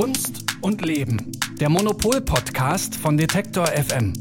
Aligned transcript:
Kunst 0.00 0.44
und 0.62 0.80
Leben. 0.86 1.32
Der 1.60 1.68
Monopol-Podcast 1.68 2.94
von 2.94 3.16
Detektor 3.16 3.66
FM. 3.66 4.12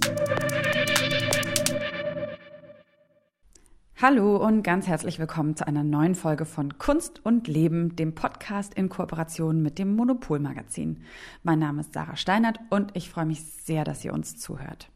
Hallo 4.01 4.37
und 4.37 4.63
ganz 4.63 4.87
herzlich 4.87 5.19
willkommen 5.19 5.55
zu 5.55 5.67
einer 5.67 5.83
neuen 5.83 6.15
Folge 6.15 6.45
von 6.45 6.79
Kunst 6.79 7.23
und 7.23 7.47
Leben, 7.47 7.95
dem 7.95 8.15
Podcast 8.15 8.73
in 8.73 8.89
Kooperation 8.89 9.61
mit 9.61 9.77
dem 9.77 9.95
Monopol-Magazin. 9.95 11.03
Mein 11.43 11.59
Name 11.59 11.81
ist 11.81 11.93
Sarah 11.93 12.15
Steinert 12.15 12.59
und 12.71 12.95
ich 12.95 13.11
freue 13.11 13.27
mich 13.27 13.43
sehr, 13.43 13.83
dass 13.83 14.03
ihr 14.03 14.13
uns 14.13 14.35
zuhört. 14.35 14.89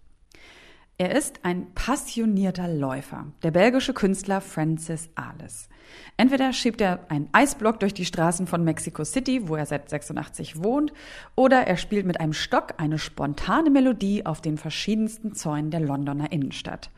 Er 1.01 1.15
ist 1.15 1.39
ein 1.41 1.73
passionierter 1.73 2.67
Läufer, 2.67 3.25
der 3.41 3.49
belgische 3.49 3.91
Künstler 3.91 4.39
Francis 4.39 5.09
Ales. 5.15 5.67
Entweder 6.15 6.53
schiebt 6.53 6.79
er 6.79 6.99
einen 7.09 7.27
Eisblock 7.31 7.79
durch 7.79 7.95
die 7.95 8.05
Straßen 8.05 8.45
von 8.45 8.63
Mexico 8.63 9.03
City, 9.03 9.47
wo 9.47 9.55
er 9.55 9.65
seit 9.65 9.89
86 9.89 10.61
wohnt, 10.61 10.93
oder 11.35 11.65
er 11.65 11.77
spielt 11.77 12.05
mit 12.05 12.19
einem 12.19 12.33
Stock 12.33 12.75
eine 12.77 12.99
spontane 12.99 13.71
Melodie 13.71 14.27
auf 14.27 14.41
den 14.41 14.59
verschiedensten 14.59 15.33
Zäunen 15.33 15.71
der 15.71 15.79
Londoner 15.79 16.31
Innenstadt. 16.31 16.91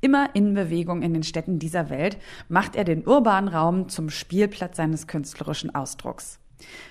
Immer 0.00 0.34
in 0.34 0.54
Bewegung 0.54 1.02
in 1.02 1.14
den 1.14 1.22
Städten 1.22 1.60
dieser 1.60 1.88
Welt 1.88 2.18
macht 2.48 2.74
er 2.74 2.82
den 2.82 3.06
urbanen 3.06 3.48
Raum 3.48 3.88
zum 3.88 4.10
Spielplatz 4.10 4.76
seines 4.76 5.06
künstlerischen 5.06 5.72
Ausdrucks. 5.72 6.40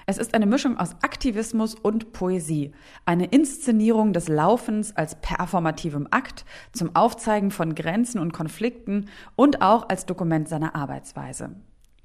Es 0.06 0.18
ist 0.18 0.34
eine 0.34 0.46
Mischung 0.46 0.78
aus 0.78 0.92
Aktivismus 1.02 1.76
und 1.76 2.14
Poesie, 2.14 2.74
eine 3.06 3.26
Inszenierung 3.26 4.14
des 4.14 4.28
Laufens 4.28 4.96
als 4.96 5.16
performativem 5.16 6.08
Akt 6.12 6.46
zum 6.74 6.96
Aufzeigen 6.96 7.52
von 7.52 7.76
Grenzen 7.76 8.20
und 8.20 8.34
Konflikten 8.34 9.10
und 9.36 9.62
auch 9.62 9.90
als 9.90 10.06
Dokument 10.06 10.48
seiner 10.48 10.76
Arbeitsweise. 10.76 11.56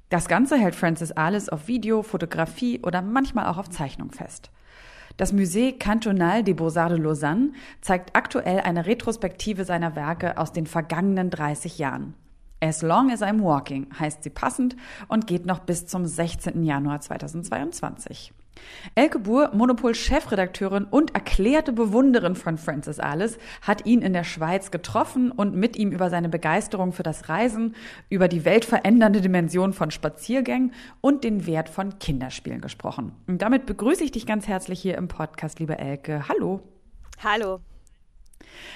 Das 0.09 0.27
Ganze 0.27 0.57
hält 0.57 0.75
Francis 0.75 1.11
Alice 1.11 1.49
auf 1.49 1.67
Video, 1.67 2.03
Fotografie 2.03 2.81
oder 2.83 3.01
manchmal 3.01 3.45
auch 3.45 3.57
auf 3.57 3.69
Zeichnung 3.69 4.11
fest. 4.11 4.51
Das 5.17 5.33
Musée 5.33 5.77
Cantonal 5.77 6.43
des 6.43 6.55
Beaux-Arts 6.55 6.95
de 6.95 7.03
Lausanne 7.03 7.51
zeigt 7.81 8.15
aktuell 8.15 8.61
eine 8.61 8.85
Retrospektive 8.87 9.65
seiner 9.65 9.95
Werke 9.95 10.37
aus 10.37 10.51
den 10.51 10.65
vergangenen 10.65 11.29
30 11.29 11.77
Jahren. 11.77 12.15
As 12.63 12.83
long 12.83 13.11
as 13.11 13.23
I'm 13.23 13.41
walking 13.41 13.87
heißt 13.97 14.21
sie 14.23 14.29
passend 14.29 14.75
und 15.07 15.25
geht 15.25 15.47
noch 15.47 15.59
bis 15.59 15.87
zum 15.87 16.05
16. 16.05 16.63
Januar 16.63 17.01
2022. 17.01 18.33
Elke 18.93 19.17
Buhr, 19.17 19.49
Monopol-Chefredakteurin 19.53 20.83
und 20.85 21.15
erklärte 21.15 21.73
Bewunderin 21.73 22.35
von 22.35 22.59
Francis 22.59 22.99
Alice, 22.99 23.39
hat 23.63 23.87
ihn 23.87 24.03
in 24.03 24.13
der 24.13 24.23
Schweiz 24.23 24.69
getroffen 24.69 25.31
und 25.31 25.55
mit 25.55 25.75
ihm 25.75 25.91
über 25.91 26.11
seine 26.11 26.29
Begeisterung 26.29 26.93
für 26.93 27.01
das 27.01 27.29
Reisen, 27.29 27.75
über 28.09 28.27
die 28.27 28.45
weltverändernde 28.45 29.21
Dimension 29.21 29.73
von 29.73 29.89
Spaziergängen 29.89 30.73
und 30.99 31.23
den 31.23 31.47
Wert 31.47 31.69
von 31.69 31.97
Kinderspielen 31.97 32.61
gesprochen. 32.61 33.13
Und 33.25 33.41
damit 33.41 33.65
begrüße 33.65 34.03
ich 34.03 34.11
dich 34.11 34.27
ganz 34.27 34.47
herzlich 34.47 34.79
hier 34.79 34.99
im 34.99 35.07
Podcast, 35.07 35.59
liebe 35.59 35.79
Elke. 35.79 36.27
Hallo. 36.27 36.61
Hallo. 37.23 37.59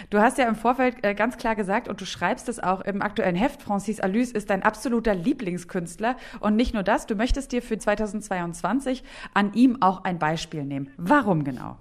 Du 0.09 0.19
hast 0.19 0.37
ja 0.37 0.47
im 0.47 0.55
Vorfeld 0.55 1.03
äh, 1.03 1.13
ganz 1.13 1.37
klar 1.37 1.55
gesagt 1.55 1.87
und 1.87 1.99
du 2.01 2.05
schreibst 2.05 2.49
es 2.49 2.59
auch 2.59 2.81
im 2.81 3.01
aktuellen 3.01 3.35
Heft, 3.35 3.61
Francis 3.61 3.99
Alus 3.99 4.31
ist 4.31 4.49
dein 4.49 4.63
absoluter 4.63 5.15
Lieblingskünstler. 5.15 6.17
Und 6.39 6.55
nicht 6.55 6.73
nur 6.73 6.83
das, 6.83 7.05
du 7.05 7.15
möchtest 7.15 7.51
dir 7.51 7.61
für 7.61 7.77
2022 7.77 9.03
an 9.33 9.53
ihm 9.53 9.81
auch 9.81 10.03
ein 10.03 10.19
Beispiel 10.19 10.65
nehmen. 10.65 10.89
Warum 10.97 11.43
genau? 11.43 11.77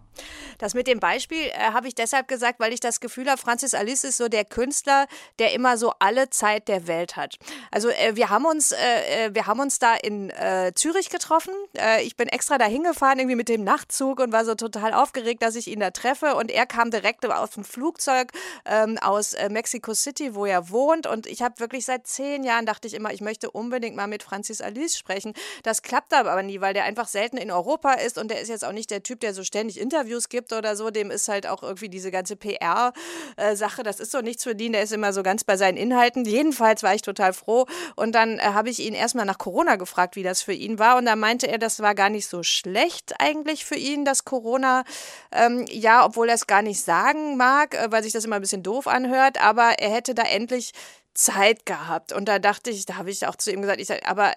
Das 0.59 0.75
mit 0.75 0.87
dem 0.87 1.01
Beispiel 1.01 1.47
äh, 1.47 1.73
habe 1.73 1.89
ich 1.89 1.95
deshalb 1.95 2.29
gesagt, 2.29 2.61
weil 2.61 2.73
ich 2.73 2.81
das 2.81 3.01
Gefühl 3.01 3.29
habe, 3.29 3.41
Francis 3.41 3.75
Alice 3.75 4.05
ist 4.05 4.17
so 4.17 4.29
der 4.29 4.45
Künstler, 4.45 5.07
der 5.39 5.53
immer 5.53 5.77
so 5.77 5.93
alle 5.99 6.31
Zeit 6.31 6.69
der 6.69 6.87
Welt 6.87 7.17
hat. 7.17 7.37
Also 7.71 7.89
äh, 7.91 8.17
wir 8.17 8.31
haben 8.31 8.45
uns, 8.45 8.73
äh, 8.73 9.27
äh 9.27 9.35
wir 9.35 9.47
haben 9.47 9.61
uns 9.61 9.79
da 9.79 9.95
in 9.95 10.31
äh, 10.31 10.73
Zürich 10.75 11.11
getroffen. 11.11 11.53
Äh, 11.77 12.03
ich 12.05 12.17
bin 12.17 12.29
extra 12.29 12.59
da 12.59 12.67
hingefahren, 12.67 13.19
irgendwie 13.19 13.37
mit 13.37 13.49
dem 13.49 13.65
Nachtzug 13.65 14.21
und 14.21 14.33
war 14.33 14.45
so 14.45 14.55
total 14.55 14.95
aufgeregt, 14.95 15.43
dass 15.43 15.57
ich 15.57 15.69
ihn 15.69 15.81
da 15.81 15.91
treffe. 15.91 16.37
Und 16.37 16.51
er 16.51 16.67
kam 16.67 16.91
direkt 16.91 17.25
aus 17.25 17.51
dem 17.51 17.65
Flugzeug 17.65 18.33
ähm, 18.65 18.99
aus 18.99 19.35
Mexico 19.49 19.95
City, 19.95 20.35
wo 20.35 20.47
er 20.47 20.71
wohnt. 20.71 21.07
Und 21.07 21.27
ich 21.27 21.43
habe 21.43 21.59
wirklich 21.59 21.85
seit 21.85 22.07
zehn 22.07 22.45
Jahren 22.45 22.67
dachte 22.67 22.87
ich 22.87 22.95
immer, 22.95 23.13
ich 23.13 23.21
möchte 23.21 23.51
unbedingt 23.51 23.97
mal 23.97 24.07
mit 24.07 24.23
Francis 24.23 24.61
Alice 24.61 24.99
sprechen. 24.99 25.33
Das 25.63 25.83
klappt 25.83 26.13
aber 26.13 26.43
nie, 26.43 26.61
weil 26.61 26.75
der 26.75 26.85
einfach 26.85 27.09
selten 27.09 27.37
in 27.37 27.51
Europa 27.51 27.95
ist 27.95 28.19
und 28.19 28.31
der 28.31 28.41
ist 28.41 28.49
jetzt 28.49 28.65
auch 28.65 28.73
nicht 28.73 28.91
der 28.91 29.03
Typ, 29.03 29.21
der 29.21 29.35
so 29.35 29.43
ständig 29.43 29.81
Interviews 29.81 30.04
Interviews 30.05 30.29
gibt 30.29 30.53
oder 30.53 30.77
so, 30.77 30.91
dem 30.91 31.11
ist 31.11 31.29
halt 31.29 31.47
auch 31.47 31.63
irgendwie 31.63 31.89
diese 31.89 32.11
ganze 32.11 32.37
PR-Sache, 32.37 33.83
das 33.83 34.01
ist 34.01 34.13
so 34.13 34.21
nichts 34.21 34.45
für 34.45 34.53
ihn, 34.53 34.73
der 34.73 34.83
ist 34.83 34.93
immer 34.93 35.13
so 35.13 35.23
ganz 35.23 35.45
bei 35.45 35.57
seinen 35.57 35.77
Inhalten. 35.77 36.25
Jedenfalls 36.25 36.83
war 36.83 36.95
ich 36.95 37.03
total 37.03 37.33
froh 37.33 37.67
und 37.97 38.15
dann 38.15 38.39
äh, 38.39 38.43
habe 38.43 38.69
ich 38.69 38.81
ihn 38.81 38.95
erstmal 38.95 39.25
nach 39.25 39.39
Corona 39.39 39.77
gefragt, 39.77 40.17
wie 40.17 40.23
das 40.23 40.43
für 40.43 40.53
ihn 40.53 40.79
war 40.79 40.97
und 40.97 41.07
da 41.07 41.17
meinte 41.17 41.49
er, 41.49 41.59
das 41.59 41.81
war 41.81 41.95
gar 41.95 42.11
nicht 42.11 42.27
so 42.27 42.43
schlecht 42.43 43.15
eigentlich 43.19 43.65
für 43.65 43.77
ihn, 43.77 44.05
das 44.05 44.25
Corona, 44.25 44.85
ähm, 45.33 45.65
ja, 45.71 46.05
obwohl 46.05 46.29
er 46.29 46.35
es 46.35 46.47
gar 46.47 46.63
nicht 46.63 46.83
sagen 46.83 47.37
mag, 47.37 47.75
äh, 47.75 47.91
weil 47.91 48.03
sich 48.03 48.13
das 48.13 48.25
immer 48.25 48.37
ein 48.37 48.43
bisschen 48.43 48.63
doof 48.63 48.87
anhört, 48.87 49.41
aber 49.41 49.79
er 49.79 49.91
hätte 49.91 50.15
da 50.15 50.23
endlich 50.23 50.73
Zeit 51.15 51.65
gehabt. 51.65 52.13
Und 52.13 52.27
da 52.27 52.41
dachte 52.41 52.71
ich, 52.71 52.87
da 52.87 52.97
habe 52.97 53.11
ich 53.11 53.27
auch 53.27 53.37
zu 53.37 53.53
ihm 53.53 53.63
gesagt, 53.63 53.81
ich 53.81 53.87
sage, 53.87 54.07
aber 54.07 54.35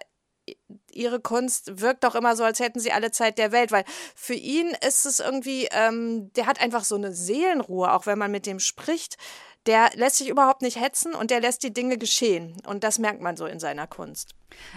ihre 0.92 1.20
Kunst 1.20 1.82
wirkt 1.82 2.04
doch 2.04 2.16
immer 2.16 2.36
so, 2.36 2.44
als 2.44 2.60
hätten 2.60 2.80
sie 2.80 2.92
alle 2.92 3.12
Zeit 3.12 3.38
der 3.38 3.52
Welt, 3.52 3.72
weil 3.72 3.86
für 4.16 4.34
ihn 4.34 4.76
ist 4.86 5.06
es 5.06 5.20
irgendwie, 5.20 5.68
ähm, 5.72 6.32
der 6.34 6.46
hat 6.48 6.60
einfach 6.60 6.84
so 6.84 6.96
eine 6.96 7.14
Seelenruhe, 7.14 7.94
auch 7.94 8.06
wenn 8.06 8.18
man 8.18 8.32
mit 8.32 8.46
dem 8.46 8.60
spricht. 8.60 9.18
Der 9.66 9.90
lässt 9.96 10.18
sich 10.18 10.30
überhaupt 10.30 10.62
nicht 10.62 10.80
hetzen 10.80 11.14
und 11.14 11.30
der 11.30 11.42
lässt 11.42 11.62
die 11.64 11.74
Dinge 11.74 11.98
geschehen. 11.98 12.56
Und 12.66 12.84
das 12.84 13.00
merkt 13.00 13.22
man 13.22 13.36
so 13.36 13.46
in 13.46 13.60
seiner 13.60 13.86
Kunst. 13.86 14.34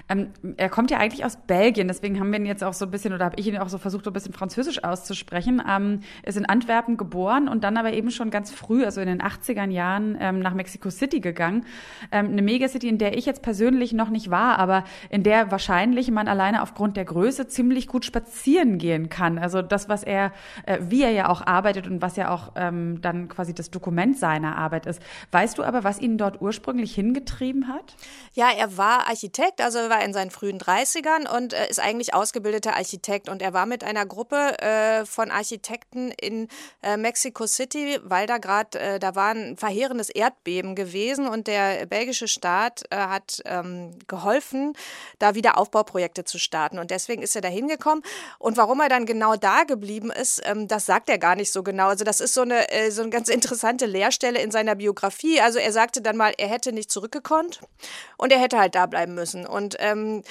Ähm, 0.08 0.32
er 0.56 0.68
kommt 0.68 0.90
ja 0.90 0.98
eigentlich 0.98 1.24
aus 1.24 1.36
Belgien, 1.36 1.88
deswegen 1.88 2.18
haben 2.18 2.30
wir 2.30 2.38
ihn 2.38 2.46
jetzt 2.46 2.64
auch 2.64 2.72
so 2.72 2.84
ein 2.84 2.90
bisschen, 2.90 3.12
oder 3.12 3.24
habe 3.24 3.36
ich 3.38 3.46
ihn 3.46 3.58
auch 3.58 3.68
so 3.68 3.78
versucht, 3.78 4.04
so 4.04 4.10
ein 4.10 4.12
bisschen 4.12 4.32
Französisch 4.32 4.82
auszusprechen. 4.82 5.62
Ähm, 5.68 6.00
ist 6.24 6.36
in 6.36 6.46
Antwerpen 6.46 6.96
geboren 6.96 7.48
und 7.48 7.64
dann 7.64 7.76
aber 7.76 7.92
eben 7.92 8.10
schon 8.10 8.30
ganz 8.30 8.50
früh, 8.50 8.84
also 8.84 9.00
in 9.00 9.06
den 9.06 9.22
80er 9.22 9.68
Jahren, 9.70 10.16
ähm, 10.20 10.40
nach 10.40 10.54
Mexico 10.54 10.90
City 10.90 11.20
gegangen. 11.20 11.64
Ähm, 12.10 12.28
eine 12.30 12.42
Megacity, 12.42 12.88
in 12.88 12.98
der 12.98 13.16
ich 13.16 13.26
jetzt 13.26 13.42
persönlich 13.42 13.92
noch 13.92 14.10
nicht 14.10 14.30
war, 14.30 14.58
aber 14.58 14.84
in 15.08 15.22
der 15.22 15.50
wahrscheinlich 15.50 16.10
man 16.10 16.28
alleine 16.28 16.62
aufgrund 16.62 16.96
der 16.96 17.04
Größe 17.04 17.48
ziemlich 17.48 17.86
gut 17.86 18.04
spazieren 18.04 18.78
gehen 18.78 19.08
kann. 19.08 19.38
Also 19.38 19.62
das, 19.62 19.88
was 19.88 20.02
er, 20.02 20.32
äh, 20.66 20.78
wie 20.82 21.02
er 21.02 21.10
ja 21.10 21.28
auch 21.28 21.46
arbeitet 21.46 21.86
und 21.86 22.02
was 22.02 22.16
ja 22.16 22.30
auch 22.30 22.52
ähm, 22.56 23.00
dann 23.00 23.28
quasi 23.28 23.54
das 23.54 23.70
Dokument 23.70 24.18
seiner 24.18 24.56
Arbeit 24.56 24.86
ist. 24.86 25.00
Weißt 25.32 25.58
du 25.58 25.62
aber, 25.62 25.84
was 25.84 26.00
ihn 26.00 26.18
dort 26.18 26.40
ursprünglich 26.40 26.94
hingetrieben 26.94 27.68
hat? 27.68 27.94
Ja, 28.34 28.48
er 28.56 28.76
war 28.76 29.08
Architekt 29.08 29.59
also 29.62 29.78
er 29.78 29.90
war 29.90 30.02
in 30.02 30.12
seinen 30.12 30.30
frühen 30.30 30.58
30ern 30.58 31.28
und 31.28 31.52
äh, 31.52 31.68
ist 31.68 31.80
eigentlich 31.80 32.14
ausgebildeter 32.14 32.76
Architekt. 32.76 33.28
Und 33.28 33.42
er 33.42 33.52
war 33.52 33.66
mit 33.66 33.84
einer 33.84 34.06
Gruppe 34.06 34.58
äh, 34.60 35.04
von 35.06 35.30
Architekten 35.30 36.10
in 36.12 36.48
äh, 36.82 36.96
Mexico 36.96 37.46
City, 37.46 37.98
weil 38.02 38.26
da 38.26 38.38
gerade, 38.38 38.78
äh, 38.78 38.98
da 38.98 39.14
war 39.14 39.34
ein 39.34 39.56
verheerendes 39.56 40.10
Erdbeben 40.10 40.74
gewesen 40.74 41.28
und 41.28 41.46
der 41.46 41.86
belgische 41.86 42.28
Staat 42.28 42.82
äh, 42.90 42.96
hat 42.96 43.42
ähm, 43.44 43.98
geholfen, 44.06 44.74
da 45.18 45.34
wieder 45.34 45.58
Aufbauprojekte 45.58 46.24
zu 46.24 46.38
starten. 46.38 46.78
Und 46.78 46.90
deswegen 46.90 47.22
ist 47.22 47.34
er 47.36 47.42
da 47.42 47.48
hingekommen. 47.48 48.02
Und 48.38 48.56
warum 48.56 48.80
er 48.80 48.88
dann 48.88 49.06
genau 49.06 49.36
da 49.36 49.64
geblieben 49.64 50.10
ist, 50.10 50.42
ähm, 50.44 50.68
das 50.68 50.86
sagt 50.86 51.08
er 51.08 51.18
gar 51.18 51.36
nicht 51.36 51.52
so 51.52 51.62
genau. 51.62 51.88
Also 51.88 52.04
das 52.04 52.20
ist 52.20 52.34
so 52.34 52.42
eine, 52.42 52.70
äh, 52.70 52.90
so 52.90 53.02
eine 53.02 53.10
ganz 53.10 53.28
interessante 53.28 53.86
Leerstelle 53.86 54.40
in 54.40 54.50
seiner 54.50 54.74
Biografie. 54.74 55.40
Also 55.40 55.58
er 55.58 55.72
sagte 55.72 56.02
dann 56.02 56.16
mal, 56.16 56.32
er 56.38 56.48
hätte 56.48 56.72
nicht 56.72 56.90
zurückgekonnt 56.90 57.60
und 58.16 58.32
er 58.32 58.38
hätte 58.38 58.58
halt 58.58 58.74
da 58.74 58.86
bleiben 58.86 59.14
müssen. 59.14 59.46
Und 59.50 59.76
ähm, 59.78 60.22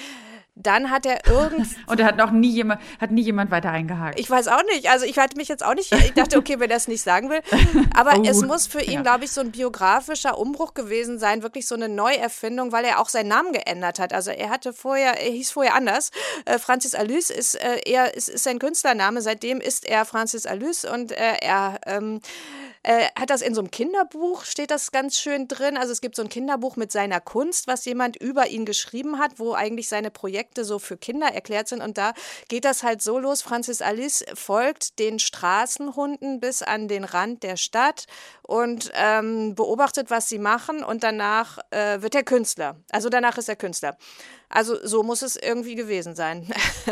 dann 0.62 0.90
hat 0.90 1.06
er 1.06 1.26
irgend 1.26 1.66
und 1.86 2.00
er 2.00 2.06
hat 2.06 2.16
noch 2.16 2.30
nie 2.30 2.50
jemand 2.50 2.80
hat 3.00 3.10
nie 3.10 3.22
jemand 3.22 3.50
weiter 3.50 3.70
eingehakt. 3.70 4.18
Ich 4.18 4.28
weiß 4.28 4.48
auch 4.48 4.62
nicht. 4.74 4.90
Also 4.90 5.06
ich 5.06 5.18
hatte 5.18 5.36
mich 5.36 5.48
jetzt 5.48 5.64
auch 5.64 5.74
nicht. 5.74 5.92
Ich 5.92 6.12
dachte, 6.12 6.38
okay, 6.38 6.58
wenn 6.58 6.70
er 6.70 6.76
es 6.76 6.88
nicht 6.88 7.02
sagen 7.02 7.30
will, 7.30 7.40
aber 7.94 8.14
oh, 8.18 8.24
es 8.24 8.42
muss 8.44 8.66
für 8.66 8.80
ihn, 8.80 8.92
ja. 8.92 9.02
glaube 9.02 9.24
ich, 9.24 9.32
so 9.32 9.40
ein 9.40 9.52
biografischer 9.52 10.38
Umbruch 10.38 10.74
gewesen 10.74 11.18
sein, 11.18 11.42
wirklich 11.42 11.66
so 11.66 11.74
eine 11.74 11.88
Neuerfindung, 11.88 12.72
weil 12.72 12.84
er 12.84 13.00
auch 13.00 13.08
seinen 13.08 13.28
Namen 13.28 13.52
geändert 13.52 13.98
hat. 13.98 14.12
Also 14.12 14.30
er 14.30 14.50
hatte 14.50 14.72
vorher, 14.72 15.20
er 15.20 15.30
hieß 15.30 15.50
vorher 15.50 15.74
anders. 15.74 16.10
Äh, 16.44 16.58
Francis 16.58 16.94
Alus 16.94 17.30
ist 17.30 17.54
äh, 17.54 17.80
er 17.86 18.14
ist, 18.14 18.28
ist 18.28 18.44
sein 18.44 18.58
Künstlername. 18.58 19.22
Seitdem 19.22 19.60
ist 19.60 19.86
er 19.86 20.04
Francis 20.04 20.46
Alus 20.46 20.84
und 20.84 21.12
äh, 21.12 21.36
er 21.40 21.80
ähm, 21.86 22.20
äh, 22.82 23.08
hat 23.18 23.30
das 23.30 23.42
in 23.42 23.54
so 23.54 23.60
einem 23.60 23.70
Kinderbuch, 23.70 24.44
steht 24.44 24.70
das 24.70 24.90
ganz 24.90 25.18
schön 25.18 25.48
drin. 25.48 25.76
Also 25.76 25.92
es 25.92 26.00
gibt 26.00 26.16
so 26.16 26.22
ein 26.22 26.28
Kinderbuch 26.28 26.76
mit 26.76 26.90
seiner 26.90 27.20
Kunst, 27.20 27.66
was 27.66 27.84
jemand 27.84 28.16
über 28.16 28.48
ihn 28.48 28.64
geschrieben 28.64 29.18
hat, 29.18 29.38
wo 29.38 29.52
eigentlich 29.52 29.88
seine 29.88 30.10
Projekte 30.10 30.64
so 30.64 30.78
für 30.78 30.96
Kinder 30.96 31.28
erklärt 31.28 31.68
sind. 31.68 31.82
Und 31.82 31.98
da 31.98 32.14
geht 32.48 32.64
das 32.64 32.82
halt 32.82 33.02
so 33.02 33.18
los. 33.18 33.42
Francis 33.42 33.82
Alice 33.82 34.24
folgt 34.34 34.98
den 34.98 35.18
Straßenhunden 35.18 36.40
bis 36.40 36.62
an 36.62 36.88
den 36.88 37.04
Rand 37.04 37.42
der 37.42 37.56
Stadt 37.56 38.06
und 38.42 38.90
ähm, 38.94 39.54
beobachtet, 39.54 40.10
was 40.10 40.28
sie 40.28 40.38
machen. 40.38 40.82
Und 40.82 41.02
danach 41.02 41.58
äh, 41.70 42.00
wird 42.00 42.14
er 42.14 42.22
Künstler. 42.22 42.76
Also 42.90 43.10
danach 43.10 43.36
ist 43.36 43.48
er 43.48 43.56
Künstler. 43.56 43.96
Also 44.50 44.76
so 44.82 45.04
muss 45.04 45.22
es 45.22 45.36
irgendwie 45.36 45.76
gewesen 45.76 46.16
sein. 46.16 46.44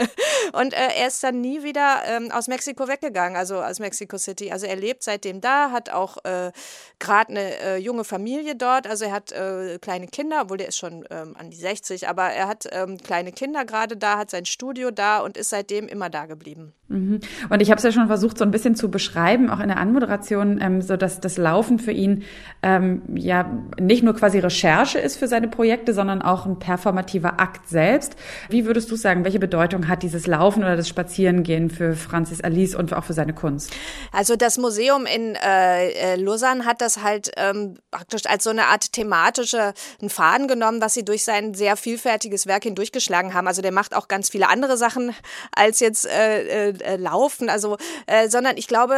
und 0.52 0.72
äh, 0.72 1.00
er 1.00 1.08
ist 1.08 1.22
dann 1.25 1.40
nie 1.40 1.64
wieder 1.64 2.02
ähm, 2.06 2.31
aus 2.31 2.46
Mexiko 2.46 2.87
weggegangen, 2.87 3.37
also 3.37 3.56
aus 3.56 3.81
Mexico 3.81 4.16
City. 4.16 4.52
Also 4.52 4.66
er 4.66 4.76
lebt 4.76 5.02
seitdem 5.02 5.40
da, 5.40 5.72
hat 5.72 5.90
auch 5.90 6.19
äh, 6.25 6.52
gerade 7.00 7.31
eine 7.31 7.60
äh, 7.60 7.76
junge 7.78 8.05
Familie 8.05 8.55
dort. 8.55 8.87
Also 8.87 9.06
er 9.06 9.12
hat 9.12 9.32
äh, 9.32 9.78
kleine 9.81 10.06
Kinder, 10.06 10.43
obwohl 10.43 10.58
der 10.58 10.69
ist 10.69 10.78
schon 10.78 11.05
ähm, 11.10 11.34
an 11.37 11.50
die 11.50 11.56
60, 11.56 12.08
aber 12.08 12.31
er 12.31 12.46
hat 12.46 12.69
ähm, 12.70 12.96
kleine 12.96 13.32
Kinder 13.32 13.64
gerade 13.64 13.96
da, 13.96 14.19
hat 14.19 14.31
sein 14.31 14.46
Studio 14.46 14.93
da 14.93 15.19
und 15.19 15.37
ist 15.37 15.50
seitdem 15.50 15.88
immer 15.88 16.10
da 16.10 16.26
geblieben. 16.26 16.75
Mhm. 16.87 17.20
Und 17.50 17.60
ich 17.60 17.70
habe 17.70 17.78
es 17.78 17.84
ja 17.84 17.90
schon 17.90 18.06
versucht, 18.06 18.38
so 18.38 18.44
ein 18.44 18.52
bisschen 18.52 18.76
zu 18.76 18.88
beschreiben, 18.88 19.50
auch 19.50 19.60
in 19.60 19.69
der 19.69 19.78
Anmoderation, 19.78 20.60
ähm, 20.62 20.81
so 20.81 20.96
dass 20.96 21.20
das 21.20 21.37
Laufen 21.38 21.81
für 21.81 21.93
ihn 21.93 22.22
ähm, 22.62 23.02
ja 23.14 23.50
nicht 23.81 24.05
nur 24.05 24.14
quasi 24.14 24.38
Recherche 24.38 25.00
ist 25.00 25.16
für 25.16 25.26
seine 25.26 25.49
Projekte, 25.49 25.93
sondern 25.93 26.22
auch 26.22 26.46
ein 26.46 26.60
performativer 26.60 27.40
Akt 27.40 27.47
Akt 27.48 27.66
selbst. 27.66 28.14
Wie 28.50 28.66
würdest 28.66 28.90
du 28.90 28.96
sagen, 28.96 29.24
welche 29.24 29.38
Bedeutung 29.38 29.88
hat 29.88 30.02
dieses 30.02 30.26
Laufen 30.26 30.62
oder 30.62 30.76
das 30.76 30.86
Spazierengehen 30.86 31.70
für 31.70 31.94
Francis 31.94 32.42
Alice 32.42 32.74
und 32.74 32.92
auch 32.92 33.04
für 33.04 33.14
seine 33.14 33.32
Kunst? 33.32 33.72
Also 34.12 34.36
das 34.36 34.58
Museum 34.58 35.06
in 35.06 35.34
äh, 35.34 35.90
äh 35.92 36.16
Lausanne 36.16 36.66
hat 36.66 36.82
das 36.82 37.02
halt 37.02 37.30
ähm, 37.36 37.78
praktisch 37.90 38.26
als 38.26 38.44
so 38.44 38.50
eine 38.50 38.66
Art 38.66 38.92
thematische 38.92 39.72
einen 40.00 40.10
Faden 40.10 40.46
genommen, 40.46 40.82
was 40.82 40.92
sie 40.92 41.06
durch 41.06 41.24
sein 41.24 41.54
sehr 41.54 41.76
vielfältiges 41.76 42.46
Werk 42.46 42.64
hindurchgeschlagen 42.64 43.32
haben. 43.32 43.46
Also 43.46 43.62
der 43.62 43.72
macht 43.72 43.94
auch 43.94 44.08
ganz 44.08 44.28
viele 44.28 44.48
andere 44.48 44.76
Sachen 44.76 45.14
als 45.54 45.80
jetzt 45.80 46.06
äh, 46.06 46.70
äh, 46.70 46.96
Laufen. 46.96 47.48
Also, 47.48 47.78
äh, 48.06 48.28
sondern 48.28 48.58
ich 48.58 48.68
glaube, 48.68 48.96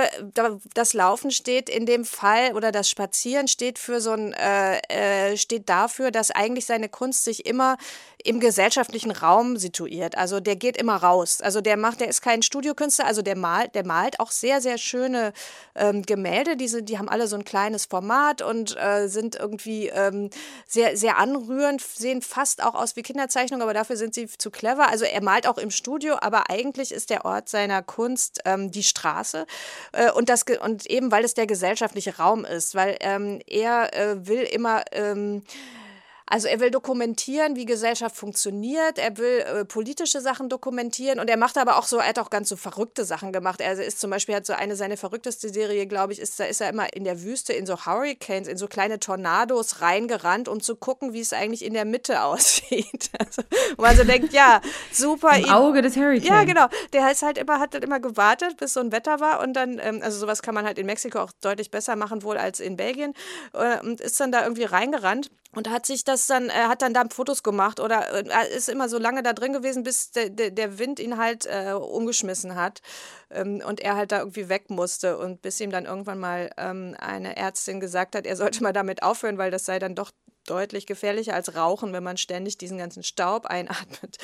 das 0.75 0.93
Laufen 0.93 1.31
steht 1.31 1.69
in 1.69 1.87
dem 1.87 2.05
Fall 2.05 2.55
oder 2.55 2.73
das 2.73 2.91
Spazieren 2.91 3.47
steht 3.47 3.79
für 3.79 4.01
so 4.01 4.11
ein 4.11 4.33
äh, 4.33 4.79
äh, 4.89 5.37
steht 5.37 5.69
dafür, 5.69 6.11
dass 6.11 6.33
eigentlich 6.33 6.67
seine 6.67 6.89
Kunst 6.89 7.25
sich 7.25 7.47
immer 7.47 7.77
im 8.25 8.40
gesellschaftlichen 8.41 9.11
Raum 9.11 9.57
situiert. 9.57 10.17
Also 10.17 10.41
der 10.41 10.57
geht 10.57 10.77
immer 10.77 10.97
raus. 10.97 11.41
Also 11.41 11.61
der 11.61 11.77
macht, 11.77 12.01
der 12.01 12.09
ist 12.09 12.23
kein 12.23 12.43
Studiokünstler, 12.43 13.07
also 13.07 13.23
der 13.23 13.37
malt, 13.37 13.75
der 13.75 13.87
malt 13.87 14.19
auch 14.21 14.31
sehr, 14.31 14.61
sehr 14.61 14.79
schöne 14.79 15.33
ähm, 15.75 16.03
Gemälde. 16.03 16.57
Diese, 16.57 16.83
die 16.83 16.99
haben 16.99 17.09
alle 17.09 17.27
so 17.29 17.37
ein 17.37 17.45
kleines 17.45 17.87
Format 17.87 18.43
und 18.43 18.77
äh, 18.77 19.09
sind 19.09 19.37
irgendwie 19.37 19.89
ähm, 19.89 20.31
sehr, 20.67 20.97
sehr 20.97 21.19
anrührend, 21.19 21.81
sehen 21.81 22.23
fast 22.23 22.63
auch 22.63 22.75
aus 22.75 22.97
wie 22.97 23.03
Kinderzeichnungen, 23.03 23.63
aber 23.63 23.75
dafür 23.75 23.97
sind 23.97 24.15
sie 24.15 24.27
zu 24.27 24.51
clever. 24.51 24.89
Also 24.89 25.05
er 25.05 25.23
malt 25.23 25.47
auch 25.47 25.59
im 25.59 25.71
Studio, 25.71 26.17
aber 26.21 26.51
eigentlich 26.51 26.93
ist 26.93 27.11
der 27.11 27.25
Ort 27.25 27.49
seiner 27.49 27.83
Kunst 27.83 28.41
ähm, 28.45 28.71
die 28.71 28.83
Straße. 28.83 29.47
Äh, 29.93 30.11
und, 30.13 30.29
das, 30.29 30.45
und 30.63 30.87
eben, 30.87 31.13
weil 31.13 31.25
es 31.25 31.35
der 31.35 31.47
gesellschaftliche 31.47 32.17
Raum 32.17 32.45
ist, 32.45 32.75
weil 32.75 32.97
ähm, 33.01 33.41
er 33.47 33.95
äh, 33.95 34.27
will 34.27 34.43
immer 34.43 34.83
ähm, 34.93 35.43
also 36.31 36.47
er 36.47 36.61
will 36.61 36.71
dokumentieren, 36.71 37.57
wie 37.57 37.65
Gesellschaft 37.65 38.15
funktioniert, 38.15 38.99
er 38.99 39.17
will 39.19 39.41
äh, 39.41 39.65
politische 39.65 40.21
Sachen 40.21 40.49
dokumentieren 40.49 41.19
und 41.19 41.29
er 41.29 41.37
macht 41.37 41.59
aber 41.59 41.77
auch 41.77 41.83
so, 41.83 41.99
er 41.99 42.07
hat 42.07 42.21
auch 42.21 42.31
ganz 42.31 42.49
so 42.49 42.55
verrückte 42.55 43.05
Sachen 43.05 43.33
gemacht. 43.33 43.61
Er 43.61 43.73
ist 43.73 44.01
zum 44.01 44.11
Beispiel, 44.11 44.37
hat 44.37 44.47
so 44.47 44.53
eine 44.53 44.77
seine 44.77 44.97
verrückteste 44.97 45.49
Serie, 45.49 45.89
glaube 45.89 46.13
ich, 46.13 46.21
ist, 46.21 46.39
da 46.39 46.45
ist 46.45 46.61
er 46.61 46.69
immer 46.69 46.95
in 46.95 47.03
der 47.03 47.23
Wüste 47.25 47.53
in 47.53 47.67
so 47.67 47.85
Hurricanes, 47.85 48.47
in 48.47 48.57
so 48.57 48.69
kleine 48.69 49.01
Tornados 49.01 49.81
reingerannt, 49.81 50.47
um 50.47 50.61
zu 50.61 50.77
gucken, 50.77 51.13
wie 51.13 51.21
es 51.21 51.33
eigentlich 51.33 51.65
in 51.65 51.75
der 51.75 51.85
Mitte 51.85 52.23
aussieht. 52.23 53.11
Also, 53.19 53.43
wo 53.77 53.83
man 53.83 53.97
so 53.97 54.05
denkt, 54.05 54.33
ja, 54.33 54.61
super. 54.93 55.37
Im 55.37 55.51
Auge 55.51 55.83
des 55.83 55.97
Hurricanes. 55.97 56.29
Ja, 56.29 56.45
genau. 56.45 56.69
Der 56.93 57.11
ist 57.11 57.23
halt 57.23 57.39
immer, 57.39 57.59
hat 57.59 57.75
dann 57.75 57.83
immer 57.83 57.99
gewartet, 57.99 58.57
bis 58.57 58.75
so 58.75 58.81
ein 58.81 58.93
Wetter 58.93 59.19
war 59.19 59.41
und 59.41 59.55
dann, 59.55 59.81
ähm, 59.83 60.01
also 60.01 60.21
sowas 60.21 60.43
kann 60.43 60.55
man 60.55 60.65
halt 60.65 60.79
in 60.79 60.87
Mexiko 60.87 61.19
auch 61.19 61.33
deutlich 61.41 61.73
besser 61.73 61.97
machen 61.97 62.23
wohl 62.23 62.39
als 62.39 62.61
in 62.61 62.77
Belgien 62.77 63.15
äh, 63.53 63.81
und 63.81 64.01
ist 64.01 64.21
dann 64.21 64.31
da 64.31 64.45
irgendwie 64.45 64.63
reingerannt 64.63 65.29
und 65.53 65.69
hat 65.69 65.87
sich 65.87 66.05
das 66.05 66.27
dann, 66.27 66.49
er 66.49 66.69
hat 66.69 66.83
dann 66.83 66.95
da 66.95 67.05
Fotos 67.11 67.43
gemacht 67.43 67.81
oder 67.81 67.97
er 67.97 68.49
ist 68.49 68.69
immer 68.69 68.89
so 68.89 68.99
lange 68.99 69.23
da 69.23 69.33
drin 69.33 69.53
gewesen, 69.53 69.83
bis 69.83 70.13
der, 70.13 70.31
der 70.31 70.79
Wind 70.79 71.01
ihn 71.01 71.19
halt 71.19 71.47
äh, 71.47 71.73
umgeschmissen 71.73 72.55
hat 72.55 72.83
ähm, 73.31 73.63
und 73.67 73.81
er 73.81 73.97
halt 73.97 74.13
da 74.13 74.21
irgendwie 74.21 74.49
weg 74.49 74.71
musste 74.71 75.19
und 75.19 75.43
bis 75.43 75.61
ihm 75.61 75.71
dann 75.71 75.87
irgendwann 75.87 76.19
mal 76.19 76.51
ähm, 76.57 76.95
eine 76.99 77.37
Ärztin 77.37 77.81
gesagt 77.81 78.15
hat, 78.15 78.27
er 78.27 78.37
sollte 78.37 78.63
mal 78.63 78.73
damit 78.73 79.03
aufhören, 79.03 79.39
weil 79.39 79.51
das 79.51 79.65
sei 79.65 79.79
dann 79.79 79.95
doch 79.95 80.13
deutlich 80.47 80.87
gefährlicher 80.87 81.35
als 81.35 81.55
Rauchen, 81.55 81.93
wenn 81.93 82.03
man 82.03 82.17
ständig 82.17 82.59
diesen 82.59 82.79
ganzen 82.79 83.03
Staub 83.03 83.47
einatmet. 83.47 84.19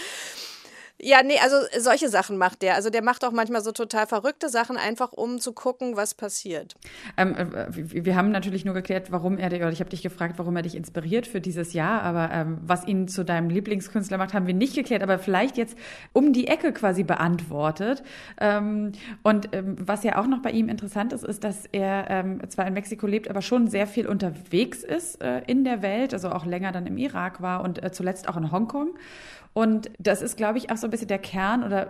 Ja, 0.98 1.22
nee, 1.22 1.38
also 1.42 1.56
solche 1.78 2.08
Sachen 2.08 2.38
macht 2.38 2.62
der. 2.62 2.74
Also 2.74 2.88
der 2.88 3.02
macht 3.02 3.24
auch 3.24 3.32
manchmal 3.32 3.62
so 3.62 3.72
total 3.72 4.06
verrückte 4.06 4.48
Sachen, 4.48 4.78
einfach 4.78 5.12
um 5.12 5.38
zu 5.38 5.52
gucken, 5.52 5.94
was 5.94 6.14
passiert. 6.14 6.74
Ähm, 7.18 7.34
äh, 7.36 7.66
wir 7.74 8.16
haben 8.16 8.30
natürlich 8.30 8.64
nur 8.64 8.74
geklärt, 8.74 9.12
warum 9.12 9.36
er 9.36 9.48
oder 9.48 9.70
ich 9.70 9.80
habe 9.80 9.90
dich 9.90 10.02
gefragt, 10.02 10.38
warum 10.38 10.56
er 10.56 10.62
dich 10.62 10.74
inspiriert 10.74 11.26
für 11.26 11.40
dieses 11.40 11.74
Jahr, 11.74 12.02
aber 12.02 12.30
ähm, 12.32 12.58
was 12.62 12.86
ihn 12.86 13.08
zu 13.08 13.24
deinem 13.24 13.50
Lieblingskünstler 13.50 14.16
macht, 14.16 14.32
haben 14.32 14.46
wir 14.46 14.54
nicht 14.54 14.74
geklärt, 14.74 15.02
aber 15.02 15.18
vielleicht 15.18 15.58
jetzt 15.58 15.76
um 16.12 16.32
die 16.32 16.46
Ecke 16.48 16.72
quasi 16.72 17.04
beantwortet. 17.04 18.02
Ähm, 18.40 18.92
und 19.22 19.50
ähm, 19.52 19.76
was 19.78 20.02
ja 20.02 20.18
auch 20.18 20.26
noch 20.26 20.40
bei 20.40 20.50
ihm 20.50 20.68
interessant 20.68 21.12
ist, 21.12 21.24
ist, 21.24 21.44
dass 21.44 21.66
er 21.72 22.06
ähm, 22.08 22.40
zwar 22.48 22.66
in 22.66 22.72
Mexiko 22.72 23.06
lebt, 23.06 23.28
aber 23.28 23.42
schon 23.42 23.68
sehr 23.68 23.86
viel 23.86 24.06
unterwegs 24.06 24.82
ist 24.82 25.22
äh, 25.22 25.42
in 25.46 25.64
der 25.64 25.82
Welt, 25.82 26.14
also 26.14 26.30
auch 26.30 26.46
länger 26.46 26.72
dann 26.72 26.86
im 26.86 26.96
Irak 26.96 27.42
war 27.42 27.62
und 27.62 27.82
äh, 27.82 27.92
zuletzt 27.92 28.28
auch 28.28 28.36
in 28.36 28.50
Hongkong. 28.50 28.94
Und 29.56 29.90
das 29.98 30.20
ist, 30.20 30.36
glaube 30.36 30.58
ich, 30.58 30.70
auch 30.70 30.76
so 30.76 30.86
ein 30.86 30.90
bisschen 30.90 31.08
der 31.08 31.18
Kern 31.18 31.64
oder 31.64 31.88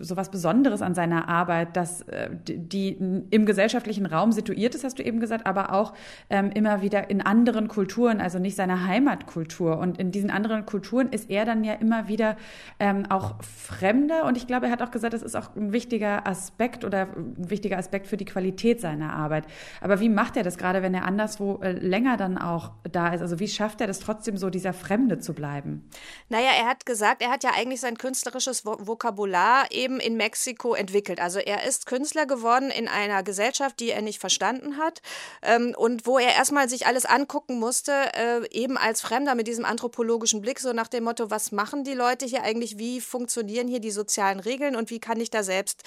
so 0.00 0.16
was 0.16 0.30
Besonderes 0.30 0.80
an 0.80 0.94
seiner 0.94 1.28
Arbeit, 1.28 1.76
dass 1.76 2.02
äh, 2.02 2.30
die 2.32 2.96
im 3.30 3.46
gesellschaftlichen 3.46 4.06
Raum 4.06 4.32
situiert 4.32 4.74
ist, 4.74 4.84
hast 4.84 4.98
du 4.98 5.02
eben 5.02 5.20
gesagt, 5.20 5.46
aber 5.46 5.72
auch 5.72 5.92
ähm, 6.30 6.50
immer 6.50 6.82
wieder 6.82 7.10
in 7.10 7.20
anderen 7.20 7.68
Kulturen, 7.68 8.20
also 8.20 8.38
nicht 8.38 8.56
seiner 8.56 8.86
Heimatkultur. 8.86 9.78
Und 9.78 9.98
in 9.98 10.12
diesen 10.12 10.30
anderen 10.30 10.66
Kulturen 10.66 11.10
ist 11.10 11.30
er 11.30 11.44
dann 11.44 11.64
ja 11.64 11.74
immer 11.74 12.08
wieder 12.08 12.36
ähm, 12.78 13.06
auch 13.10 13.42
Fremder. 13.42 14.24
Und 14.24 14.36
ich 14.36 14.46
glaube, 14.46 14.66
er 14.66 14.72
hat 14.72 14.82
auch 14.82 14.90
gesagt, 14.90 15.14
das 15.14 15.22
ist 15.22 15.36
auch 15.36 15.54
ein 15.56 15.72
wichtiger 15.72 16.26
Aspekt 16.26 16.84
oder 16.84 17.08
ein 17.16 17.50
wichtiger 17.50 17.78
Aspekt 17.78 18.06
für 18.06 18.16
die 18.16 18.24
Qualität 18.24 18.80
seiner 18.80 19.12
Arbeit. 19.12 19.44
Aber 19.80 20.00
wie 20.00 20.08
macht 20.08 20.36
er 20.36 20.42
das 20.42 20.58
gerade, 20.58 20.82
wenn 20.82 20.94
er 20.94 21.04
anderswo 21.04 21.60
äh, 21.62 21.72
länger 21.72 22.16
dann 22.16 22.38
auch 22.38 22.72
da 22.90 23.08
ist? 23.08 23.20
Also 23.20 23.38
wie 23.40 23.48
schafft 23.48 23.80
er 23.80 23.86
das 23.86 24.00
trotzdem 24.00 24.36
so, 24.36 24.50
dieser 24.50 24.72
Fremde 24.72 25.18
zu 25.18 25.34
bleiben? 25.34 25.88
Naja, 26.28 26.50
er 26.58 26.66
hat 26.66 26.77
gesagt, 26.86 27.22
er 27.22 27.30
hat 27.30 27.44
ja 27.44 27.50
eigentlich 27.54 27.80
sein 27.80 27.98
künstlerisches 27.98 28.64
Vokabular 28.64 29.70
eben 29.70 30.00
in 30.00 30.16
Mexiko 30.16 30.74
entwickelt. 30.74 31.20
Also 31.20 31.38
er 31.38 31.66
ist 31.66 31.86
Künstler 31.86 32.26
geworden 32.26 32.70
in 32.70 32.88
einer 32.88 33.22
Gesellschaft, 33.22 33.80
die 33.80 33.90
er 33.90 34.02
nicht 34.02 34.20
verstanden 34.20 34.78
hat 34.78 35.00
ähm, 35.42 35.74
und 35.76 36.06
wo 36.06 36.18
er 36.18 36.34
erstmal 36.34 36.68
sich 36.68 36.86
alles 36.86 37.04
angucken 37.04 37.58
musste, 37.58 37.92
äh, 38.14 38.48
eben 38.50 38.76
als 38.76 39.00
Fremder 39.00 39.34
mit 39.34 39.46
diesem 39.46 39.64
anthropologischen 39.64 40.40
Blick, 40.40 40.60
so 40.60 40.72
nach 40.72 40.88
dem 40.88 41.04
Motto, 41.04 41.30
was 41.30 41.52
machen 41.52 41.84
die 41.84 41.94
Leute 41.94 42.26
hier 42.26 42.42
eigentlich, 42.42 42.78
wie 42.78 43.00
funktionieren 43.00 43.68
hier 43.68 43.80
die 43.80 43.90
sozialen 43.90 44.40
Regeln 44.40 44.76
und 44.76 44.90
wie 44.90 45.00
kann 45.00 45.20
ich 45.20 45.30
da 45.30 45.42
selbst, 45.42 45.82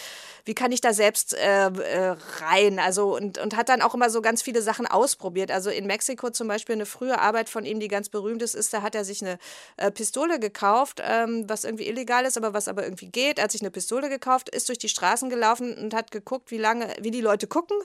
wie 0.46 0.54
kann 0.54 0.72
ich 0.72 0.82
da 0.82 0.94
selbst 0.94 1.34
äh, 1.34 1.68
äh, 1.68 2.16
rein? 2.40 2.80
Also 2.80 3.16
und, 3.16 3.38
und 3.38 3.56
hat 3.56 3.70
dann 3.70 3.82
auch 3.82 3.94
immer 3.94 4.10
so 4.10 4.22
ganz 4.22 4.42
viele 4.42 4.62
Sachen 4.62 4.88
ausprobiert. 4.88 5.52
Also 5.52 5.70
in 5.70 5.88
Mexiko 5.88 6.30
zum 6.30 6.48
Beispiel 6.48 6.76
eine 6.76 6.86
frühe 6.86 7.20
Arbeit 7.20 7.50
von 7.50 7.66
ihm, 7.66 7.80
die 7.80 7.88
ganz 7.88 8.10
berühmt 8.10 8.42
ist, 8.42 8.56
ist, 8.56 8.74
da 8.74 8.82
hat 8.82 8.96
er 8.96 9.06
sich 9.06 9.22
eine 9.22 9.38
äh, 9.78 9.92
Pistole 9.92 10.40
gekauft, 10.40 10.81
ähm, 11.04 11.46
was 11.48 11.64
irgendwie 11.64 11.88
illegal 11.88 12.26
ist, 12.26 12.38
aber 12.38 12.54
was 12.54 12.68
aber 12.68 12.84
irgendwie 12.84 13.10
geht. 13.10 13.38
Er 13.38 13.46
hat 13.46 13.52
sich 13.52 13.62
eine 13.62 13.72
Pistole 13.72 13.92
Pistole 13.92 14.10
gekauft, 14.10 14.48
ist 14.50 14.70
durch 14.70 14.78
die 14.78 14.90
Straßen 14.90 15.30
gelaufen 15.30 15.74
und 15.76 15.94
hat 15.94 16.12
geguckt, 16.12 16.50
wie 16.50 16.58
lange, 16.58 16.88
wie 17.02 17.12
die 17.12 17.20
Leute 17.20 17.46
gucken 17.46 17.78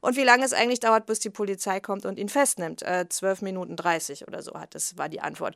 und 0.00 0.16
wie 0.16 0.22
lange 0.22 0.44
es 0.44 0.52
eigentlich 0.52 0.80
dauert, 0.80 1.06
bis 1.06 1.20
die 1.20 1.30
Polizei 1.30 1.80
kommt 1.80 2.04
und 2.06 2.18
ihn 2.18 2.28
festnimmt. 2.28 2.82
Äh, 2.82 3.08
12 3.08 3.42
Minuten 3.42 3.76
30 3.76 4.28
oder 4.28 4.42
so 4.42 4.52
hat 4.54 4.74
das 4.74 4.98
war 4.98 5.08
die 5.08 5.20
Antwort. 5.20 5.54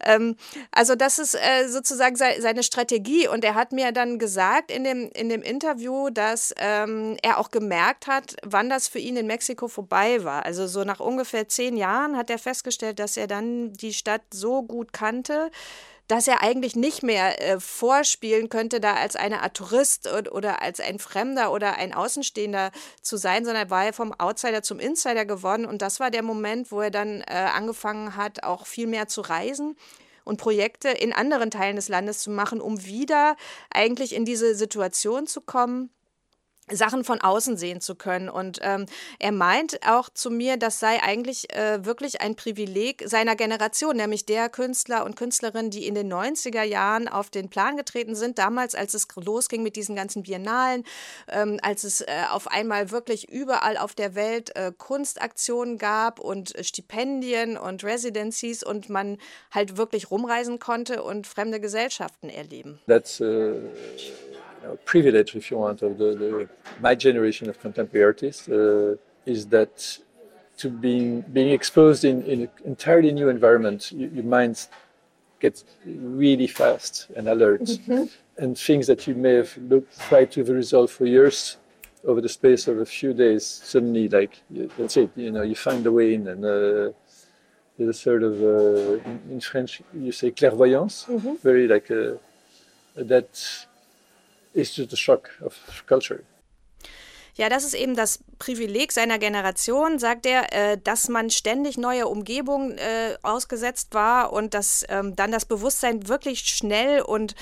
Ähm, 0.00 0.36
also 0.70 0.94
das 0.94 1.18
ist 1.18 1.34
äh, 1.34 1.68
sozusagen 1.68 2.16
se 2.16 2.24
seine 2.38 2.62
Strategie 2.62 3.28
und 3.28 3.44
er 3.44 3.54
hat 3.54 3.72
mir 3.72 3.92
dann 3.92 4.18
gesagt 4.18 4.70
in 4.70 4.84
dem, 4.84 5.10
in 5.12 5.28
dem 5.28 5.42
Interview, 5.42 6.08
dass 6.10 6.54
ähm, 6.56 7.16
er 7.22 7.38
auch 7.38 7.50
gemerkt 7.50 8.06
hat, 8.06 8.36
wann 8.42 8.70
das 8.70 8.88
für 8.88 9.00
ihn 9.00 9.16
in 9.16 9.26
Mexiko 9.26 9.68
vorbei 9.68 10.24
war. 10.24 10.46
Also 10.46 10.66
so 10.66 10.84
nach 10.84 11.00
ungefähr 11.00 11.48
zehn 11.48 11.76
Jahren 11.76 12.16
hat 12.16 12.30
er 12.30 12.38
festgestellt, 12.38 12.98
dass 12.98 13.16
er 13.16 13.26
dann 13.26 13.72
die 13.74 13.92
Stadt 13.92 14.22
so 14.32 14.62
gut 14.62 14.92
kannte, 14.92 15.50
dass 16.12 16.28
er 16.28 16.42
eigentlich 16.42 16.76
nicht 16.76 17.02
mehr 17.02 17.40
äh, 17.40 17.58
vorspielen 17.58 18.50
könnte, 18.50 18.80
da 18.80 18.96
als 18.96 19.16
eine 19.16 19.40
Art 19.40 19.54
Tourist 19.56 20.12
oder, 20.12 20.34
oder 20.34 20.60
als 20.60 20.78
ein 20.78 20.98
Fremder 20.98 21.50
oder 21.52 21.76
ein 21.76 21.94
Außenstehender 21.94 22.70
zu 23.00 23.16
sein, 23.16 23.46
sondern 23.46 23.70
war 23.70 23.86
er 23.86 23.94
vom 23.94 24.12
Outsider 24.12 24.62
zum 24.62 24.78
Insider 24.78 25.24
geworden. 25.24 25.64
Und 25.64 25.80
das 25.80 26.00
war 26.00 26.10
der 26.10 26.22
Moment, 26.22 26.70
wo 26.70 26.82
er 26.82 26.90
dann 26.90 27.22
äh, 27.22 27.48
angefangen 27.54 28.14
hat, 28.14 28.42
auch 28.42 28.66
viel 28.66 28.86
mehr 28.86 29.08
zu 29.08 29.22
reisen 29.22 29.74
und 30.24 30.36
Projekte 30.36 30.90
in 30.90 31.14
anderen 31.14 31.50
Teilen 31.50 31.76
des 31.76 31.88
Landes 31.88 32.18
zu 32.18 32.30
machen, 32.30 32.60
um 32.60 32.84
wieder 32.84 33.34
eigentlich 33.70 34.14
in 34.14 34.26
diese 34.26 34.54
Situation 34.54 35.26
zu 35.26 35.40
kommen 35.40 35.88
Sachen 36.72 37.04
von 37.04 37.20
außen 37.20 37.56
sehen 37.56 37.80
zu 37.80 37.94
können. 37.94 38.28
Und 38.28 38.58
ähm, 38.62 38.86
er 39.18 39.32
meint 39.32 39.80
auch 39.86 40.08
zu 40.08 40.30
mir, 40.30 40.56
das 40.56 40.80
sei 40.80 41.02
eigentlich 41.02 41.52
äh, 41.54 41.84
wirklich 41.84 42.20
ein 42.20 42.36
Privileg 42.36 43.02
seiner 43.06 43.36
Generation, 43.36 43.96
nämlich 43.96 44.26
der 44.26 44.48
Künstler 44.48 45.04
und 45.04 45.16
Künstlerinnen, 45.16 45.70
die 45.70 45.86
in 45.86 45.94
den 45.94 46.12
90er 46.12 46.62
Jahren 46.62 47.08
auf 47.08 47.30
den 47.30 47.48
Plan 47.48 47.76
getreten 47.76 48.14
sind, 48.14 48.38
damals, 48.38 48.74
als 48.74 48.94
es 48.94 49.06
losging 49.16 49.62
mit 49.62 49.76
diesen 49.76 49.96
ganzen 49.96 50.22
Biennalen, 50.22 50.84
ähm, 51.28 51.58
als 51.62 51.84
es 51.84 52.00
äh, 52.00 52.06
auf 52.30 52.48
einmal 52.48 52.90
wirklich 52.90 53.28
überall 53.28 53.76
auf 53.76 53.94
der 53.94 54.14
Welt 54.14 54.54
äh, 54.56 54.72
Kunstaktionen 54.76 55.78
gab 55.78 56.20
und 56.20 56.54
äh, 56.54 56.64
Stipendien 56.64 57.56
und 57.56 57.84
Residencies 57.84 58.62
und 58.62 58.88
man 58.88 59.18
halt 59.50 59.76
wirklich 59.76 60.10
rumreisen 60.10 60.58
konnte 60.58 61.02
und 61.02 61.26
fremde 61.26 61.60
Gesellschaften 61.60 62.28
erleben. 62.28 62.80
That's, 62.86 63.20
uh 63.20 63.60
know, 64.62 64.78
privilege, 64.84 65.34
if 65.34 65.50
you 65.50 65.58
want, 65.58 65.82
of 65.82 65.98
the, 65.98 66.14
the 66.14 66.48
my 66.80 66.94
generation 66.94 67.48
of 67.48 67.60
contemporary 67.60 68.04
artists 68.04 68.48
uh, 68.48 68.96
is 69.26 69.46
that 69.46 69.98
to 70.58 70.68
being 70.68 71.22
being 71.32 71.50
exposed 71.50 72.04
in, 72.04 72.22
in 72.22 72.42
an 72.42 72.50
entirely 72.64 73.12
new 73.12 73.28
environment, 73.28 73.92
you, 73.92 74.10
your 74.14 74.24
mind 74.24 74.68
gets 75.40 75.64
really 75.84 76.46
fast 76.46 77.08
and 77.16 77.28
alert, 77.28 77.62
mm-hmm. 77.62 78.04
and 78.38 78.56
things 78.56 78.86
that 78.86 79.06
you 79.06 79.14
may 79.14 79.34
have 79.34 79.56
looked 79.56 79.98
tried 80.08 80.30
to 80.32 80.44
resolve 80.44 80.90
for 80.90 81.06
years 81.06 81.56
over 82.04 82.20
the 82.20 82.28
space 82.28 82.66
of 82.68 82.78
a 82.78 82.86
few 82.86 83.12
days 83.12 83.46
suddenly 83.46 84.08
like 84.08 84.42
that's 84.76 84.96
it 84.96 85.10
you 85.16 85.30
know 85.30 85.42
you 85.42 85.54
find 85.54 85.86
a 85.86 85.92
way 85.92 86.14
in 86.14 86.26
and 86.26 86.44
uh, 86.44 86.90
there's 87.78 87.90
a 87.90 87.92
sort 87.92 88.22
of 88.22 88.34
uh, 88.42 88.94
in, 89.08 89.20
in, 89.30 89.40
french 89.40 89.82
you 89.94 90.12
say 90.12 90.30
clairvoyance 90.30 91.04
mm-hmm. 91.04 91.34
very 91.36 91.68
like 91.68 91.90
a, 91.90 92.14
uh, 92.14 92.18
that 92.96 93.66
is 94.54 94.78
a 94.78 94.96
shock 94.96 95.30
of 95.42 95.54
culture. 95.86 96.22
Ja, 97.34 97.48
das 97.48 97.64
ist 97.64 97.72
eben 97.72 97.96
das 97.96 98.18
Privileg 98.38 98.92
seiner 98.92 99.18
Generation, 99.18 99.98
sagt 99.98 100.26
er, 100.26 100.52
äh, 100.52 100.78
dass 100.78 101.08
man 101.08 101.30
ständig 101.30 101.78
neue 101.78 102.06
Umgebungen 102.06 102.76
äh, 102.76 103.16
ausgesetzt 103.22 103.94
war 103.94 104.34
und 104.34 104.52
dass 104.52 104.84
ähm, 104.90 105.16
dann 105.16 105.32
das 105.32 105.46
Bewusstsein 105.46 106.08
wirklich 106.08 106.40
schnell 106.40 107.00
und 107.00 107.34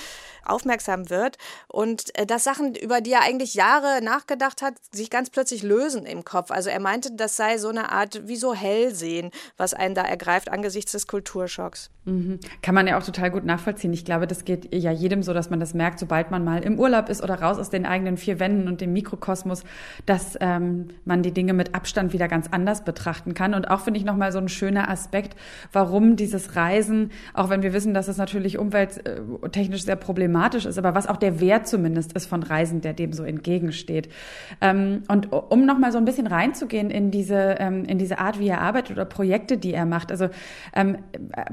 aufmerksam 0.45 1.09
wird 1.09 1.37
und 1.67 2.17
äh, 2.17 2.25
dass 2.25 2.43
Sachen, 2.43 2.75
über 2.75 3.01
die 3.01 3.11
er 3.11 3.23
eigentlich 3.23 3.53
Jahre 3.53 4.03
nachgedacht 4.03 4.61
hat, 4.61 4.73
sich 4.91 5.09
ganz 5.09 5.29
plötzlich 5.29 5.63
lösen 5.63 6.05
im 6.05 6.23
Kopf. 6.23 6.51
Also 6.51 6.69
er 6.69 6.79
meinte, 6.79 7.11
das 7.11 7.37
sei 7.37 7.57
so 7.57 7.69
eine 7.69 7.91
Art 7.91 8.27
wie 8.27 8.35
so 8.35 8.53
Hellsehen, 8.53 9.31
was 9.57 9.73
einen 9.73 9.95
da 9.95 10.03
ergreift 10.03 10.51
angesichts 10.51 10.91
des 10.91 11.07
Kulturschocks. 11.07 11.89
Mhm. 12.05 12.39
Kann 12.61 12.73
man 12.73 12.87
ja 12.87 12.97
auch 12.97 13.03
total 13.03 13.29
gut 13.29 13.45
nachvollziehen. 13.45 13.93
Ich 13.93 14.05
glaube, 14.05 14.25
das 14.25 14.45
geht 14.45 14.73
ja 14.73 14.91
jedem 14.91 15.21
so, 15.21 15.33
dass 15.33 15.49
man 15.49 15.59
das 15.59 15.73
merkt, 15.73 15.99
sobald 15.99 16.31
man 16.31 16.43
mal 16.43 16.63
im 16.63 16.79
Urlaub 16.79 17.09
ist 17.09 17.21
oder 17.21 17.39
raus 17.41 17.59
aus 17.59 17.69
den 17.69 17.85
eigenen 17.85 18.17
vier 18.17 18.39
Wänden 18.39 18.67
und 18.67 18.81
dem 18.81 18.93
Mikrokosmos, 18.93 19.63
dass 20.05 20.37
ähm, 20.41 20.89
man 21.05 21.21
die 21.21 21.31
Dinge 21.31 21.53
mit 21.53 21.75
Abstand 21.75 22.13
wieder 22.13 22.27
ganz 22.27 22.47
anders 22.49 22.83
betrachten 22.83 23.33
kann. 23.33 23.53
Und 23.53 23.69
auch 23.69 23.81
finde 23.81 23.99
ich 23.99 24.05
nochmal 24.05 24.31
so 24.31 24.39
ein 24.39 24.49
schöner 24.49 24.89
Aspekt, 24.89 25.35
warum 25.71 26.15
dieses 26.15 26.55
Reisen, 26.55 27.11
auch 27.33 27.49
wenn 27.49 27.61
wir 27.61 27.73
wissen, 27.73 27.93
dass 27.93 28.07
es 28.07 28.17
natürlich 28.17 28.57
umwelttechnisch 28.57 29.83
sehr 29.83 29.95
problematisch 29.95 30.30
ist, 30.65 30.77
aber 30.77 30.95
was 30.95 31.07
auch 31.07 31.17
der 31.17 31.39
Wert 31.39 31.67
zumindest 31.67 32.13
ist 32.13 32.25
von 32.25 32.43
Reisen, 32.43 32.81
der 32.81 32.93
dem 32.93 33.13
so 33.13 33.23
entgegensteht. 33.23 34.09
Ähm, 34.61 35.03
und 35.07 35.31
um 35.31 35.65
nochmal 35.65 35.91
so 35.91 35.97
ein 35.97 36.05
bisschen 36.05 36.27
reinzugehen 36.27 36.89
in 36.89 37.11
diese, 37.11 37.55
ähm, 37.59 37.85
in 37.85 37.97
diese 37.97 38.19
Art, 38.19 38.39
wie 38.39 38.47
er 38.47 38.61
arbeitet 38.61 38.97
oder 38.97 39.05
Projekte, 39.05 39.57
die 39.57 39.73
er 39.73 39.85
macht. 39.85 40.11
Also 40.11 40.29
ähm, 40.75 40.97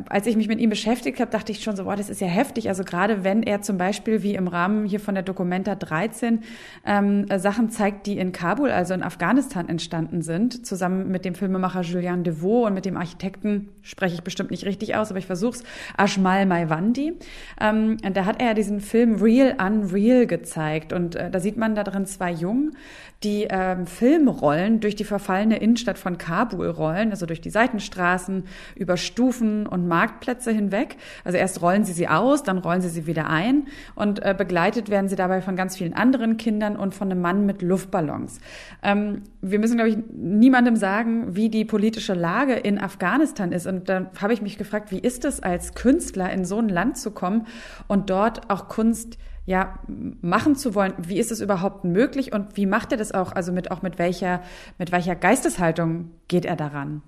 als 0.09 0.27
ich 0.27 0.37
mich 0.37 0.49
mit 0.49 0.61
ihm 0.61 0.71
beschäftigt 0.71 1.21
habe, 1.21 1.31
dachte 1.31 1.53
ich 1.53 1.63
schon 1.63 1.77
so, 1.77 1.85
boah, 1.85 1.97
das 1.97 2.11
ist 2.11 2.21
ja 2.21 2.29
heftig. 2.29 2.69
Also 2.69 2.85
gerade 2.85 3.25
wenn 3.25 3.43
er 3.43 3.63
zum 3.63 3.79
Beispiel 3.79 4.23
wie 4.23 4.35
im 4.35 4.49
Rahmen 4.49 4.87
hier 4.87 5.01
von 5.01 5.15
der 5.15 5.23
Documenta 5.23 5.75
13 5.75 6.41
ähm, 6.85 7.27
Sachen 7.37 7.71
zeigt, 7.71 8.07
die 8.07 8.19
in 8.19 8.33
Kabul, 8.33 8.71
also 8.71 8.95
in 8.95 9.03
Afghanistan 9.03 9.69
entstanden 9.69 10.23
sind, 10.23 10.67
zusammen 10.67 11.11
mit 11.11 11.25
dem 11.25 11.35
Filmemacher 11.35 11.83
Julian 11.83 12.25
Devaux 12.25 12.67
und 12.67 12.75
mit 12.75 12.85
dem 12.85 12.97
Architekten, 12.97 13.69
spreche 13.83 14.15
ich 14.15 14.23
bestimmt 14.23 14.51
nicht 14.51 14.65
richtig 14.65 14.97
aus, 14.97 15.11
aber 15.11 15.19
ich 15.19 15.27
versuch's, 15.27 15.63
Ashmal 15.97 16.47
Maiwandi. 16.47 17.15
Ähm, 17.61 17.97
da 18.13 18.25
hat 18.25 18.41
er 18.41 18.55
diesen 18.69 18.81
Film 18.81 19.23
Real 19.23 19.57
Unreal 19.59 20.27
gezeigt 20.27 20.93
und 20.93 21.17
äh, 21.17 21.31
da 21.31 21.41
sieht 21.41 21.57
man 21.57 21.75
da 21.75 21.85
drin 21.85 22.05
zwei 22.05 22.31
Jungen, 22.31 22.77
die 23.25 23.49
ähm, 23.51 23.87
Filmrollen 23.87 24.81
durch 24.81 24.95
die 24.95 25.05
verfallene 25.05 25.57
Innenstadt 25.57 25.99
von 25.99 26.19
Kabul 26.19 26.69
rollen, 26.69 27.11
also 27.11 27.27
durch 27.27 27.41
die 27.41 27.51
Seitenstraßen, 27.51 28.45
über 28.77 28.97
Stufen 28.97 29.67
und 29.67 29.89
Marktplätze 29.89 30.53
hinweg. 30.53 30.97
Also 31.25 31.39
erst 31.39 31.63
rollen 31.63 31.85
sie 31.85 31.93
sie 31.93 32.09
aus, 32.09 32.43
dann 32.43 32.59
rollen 32.59 32.81
sie 32.81 32.91
sie 32.91 33.07
wieder 33.07 33.29
ein 33.29 33.67
und 33.95 34.23
äh, 34.23 34.35
begleitet 34.37 34.89
werden 34.91 35.09
sie 35.09 35.17
dabei 35.17 35.41
von 35.41 35.57
ganz 35.57 35.77
vielen 35.77 35.95
anderen 35.95 36.37
Kindern 36.37 36.77
und 36.77 36.95
von 36.95 37.11
einem 37.11 37.21
Mann 37.23 37.47
mit 37.47 37.63
Luftballons. 37.63 38.39
Ähm, 38.83 39.23
wir 39.41 39.59
müssen, 39.59 39.77
glaube 39.77 39.91
ich, 39.91 39.97
niemandem 40.13 40.77
sagen, 40.77 41.35
wie 41.35 41.49
die 41.49 41.65
politische 41.65 42.15
Lage 42.15 42.55
in 42.55 42.79
Afghanistan 42.79 43.51
ist. 43.51 43.67
Und 43.67 43.89
da 43.89 44.11
habe 44.21 44.33
ich 44.33 44.43
mich 44.43 44.59
gefragt, 44.59 44.93
wie 44.93 44.99
ist 44.99 45.25
es 45.25 45.41
als 45.41 45.75
Künstler 45.75 46.31
in 46.31 46.45
so 46.45 46.59
ein 46.59 46.69
Land 46.69 46.99
zu 46.99 47.11
kommen 47.11 47.47
und 47.89 48.11
dort 48.11 48.51
auch 48.51 48.58
Kunst 48.67 49.19
ja, 49.47 49.79
machen 49.87 50.57
zu 50.57 50.75
wollen. 50.75 50.93
Wie 50.99 51.19
ist 51.19 51.31
es 51.31 51.41
überhaupt 51.41 51.85
möglich 51.85 52.33
und 52.33 52.57
wie 52.57 52.67
macht 52.67 52.93
er 52.93 52.99
das 52.99 53.13
auch? 53.13 53.33
Also 53.33 53.53
mit, 53.53 53.71
auch 53.71 53.81
mit 53.81 53.99
welcher, 53.99 54.43
mit 54.77 54.93
welcher 54.93 55.15
Geisteshaltung 55.15 56.11
geht 56.27 56.45
er 56.45 56.57
daran? 56.57 57.03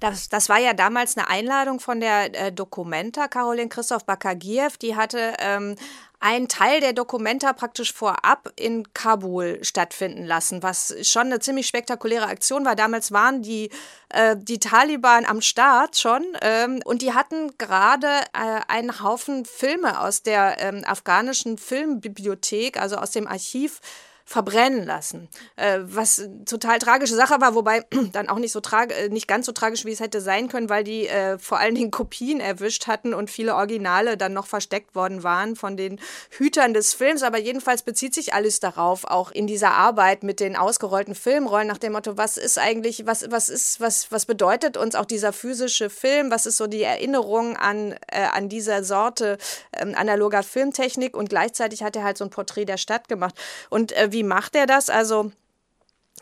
Das, 0.00 0.28
das 0.28 0.48
war 0.50 0.58
ja 0.58 0.74
damals 0.74 1.16
eine 1.16 1.28
Einladung 1.30 1.80
von 1.80 2.00
der 2.00 2.34
äh, 2.34 2.52
Documenta, 2.52 3.28
Caroline 3.28 3.70
Christoph 3.70 4.04
Bakagiev. 4.04 4.76
Die 4.76 4.96
hatte 4.96 5.32
ähm, 5.38 5.76
einen 6.20 6.48
Teil 6.48 6.80
der 6.80 6.92
Dokumenta 6.92 7.52
praktisch 7.52 7.92
vorab 7.92 8.50
in 8.56 8.92
Kabul 8.94 9.58
stattfinden 9.62 10.24
lassen, 10.24 10.62
was 10.62 10.94
schon 11.02 11.26
eine 11.26 11.40
ziemlich 11.40 11.66
spektakuläre 11.66 12.26
Aktion 12.26 12.64
war. 12.64 12.74
Damals 12.74 13.12
waren 13.12 13.42
die, 13.42 13.70
äh, 14.08 14.36
die 14.38 14.58
Taliban 14.58 15.24
am 15.26 15.40
Start 15.40 15.98
schon 15.98 16.24
ähm, 16.40 16.80
und 16.84 17.02
die 17.02 17.12
hatten 17.12 17.56
gerade 17.58 18.08
äh, 18.32 18.60
einen 18.68 19.02
Haufen 19.02 19.44
Filme 19.44 20.00
aus 20.00 20.22
der 20.22 20.56
ähm, 20.58 20.82
afghanischen 20.86 21.58
Filmbibliothek, 21.58 22.80
also 22.80 22.96
aus 22.96 23.10
dem 23.10 23.26
Archiv 23.26 23.80
verbrennen 24.26 24.84
lassen. 24.84 25.28
Äh, 25.54 25.78
was 25.82 26.28
total 26.46 26.80
tragische 26.80 27.14
Sache 27.14 27.40
war, 27.40 27.54
wobei 27.54 27.84
dann 28.12 28.28
auch 28.28 28.38
nicht 28.38 28.50
so 28.50 28.60
äh, 28.60 29.08
nicht 29.08 29.28
ganz 29.28 29.46
so 29.46 29.52
tragisch, 29.52 29.84
wie 29.84 29.92
es 29.92 30.00
hätte 30.00 30.20
sein 30.20 30.48
können, 30.48 30.68
weil 30.68 30.82
die 30.82 31.06
äh, 31.06 31.38
vor 31.38 31.58
allen 31.58 31.76
Dingen 31.76 31.92
Kopien 31.92 32.40
erwischt 32.40 32.88
hatten 32.88 33.14
und 33.14 33.30
viele 33.30 33.54
Originale 33.54 34.16
dann 34.16 34.32
noch 34.32 34.48
versteckt 34.48 34.96
worden 34.96 35.22
waren 35.22 35.54
von 35.54 35.76
den 35.76 36.00
Hütern 36.30 36.74
des 36.74 36.92
Films. 36.92 37.22
Aber 37.22 37.38
jedenfalls 37.38 37.82
bezieht 37.82 38.14
sich 38.14 38.34
alles 38.34 38.58
darauf, 38.58 39.04
auch 39.04 39.30
in 39.30 39.46
dieser 39.46 39.74
Arbeit 39.74 40.24
mit 40.24 40.40
den 40.40 40.56
ausgerollten 40.56 41.14
Filmrollen 41.14 41.68
nach 41.68 41.78
dem 41.78 41.92
Motto, 41.92 42.16
was 42.16 42.36
ist 42.36 42.58
eigentlich, 42.58 43.06
was, 43.06 43.30
was 43.30 43.48
ist, 43.48 43.80
was, 43.80 44.10
was 44.10 44.26
bedeutet 44.26 44.76
uns 44.76 44.96
auch 44.96 45.06
dieser 45.06 45.32
physische 45.32 45.88
Film? 45.88 46.32
Was 46.32 46.46
ist 46.46 46.56
so 46.56 46.66
die 46.66 46.82
Erinnerung 46.82 47.56
an, 47.56 47.94
äh, 48.08 48.22
an 48.32 48.48
dieser 48.48 48.82
Sorte 48.82 49.38
ähm, 49.72 49.94
analoger 49.96 50.42
Filmtechnik? 50.42 51.16
Und 51.16 51.28
gleichzeitig 51.28 51.84
hat 51.84 51.94
er 51.94 52.02
halt 52.02 52.18
so 52.18 52.24
ein 52.24 52.30
Porträt 52.30 52.64
der 52.64 52.76
Stadt 52.76 53.08
gemacht. 53.08 53.36
Und 53.70 53.92
äh, 53.92 54.15
wie 54.16 54.22
macht 54.22 54.56
er 54.56 54.64
das? 54.64 54.88
Also 54.88 55.30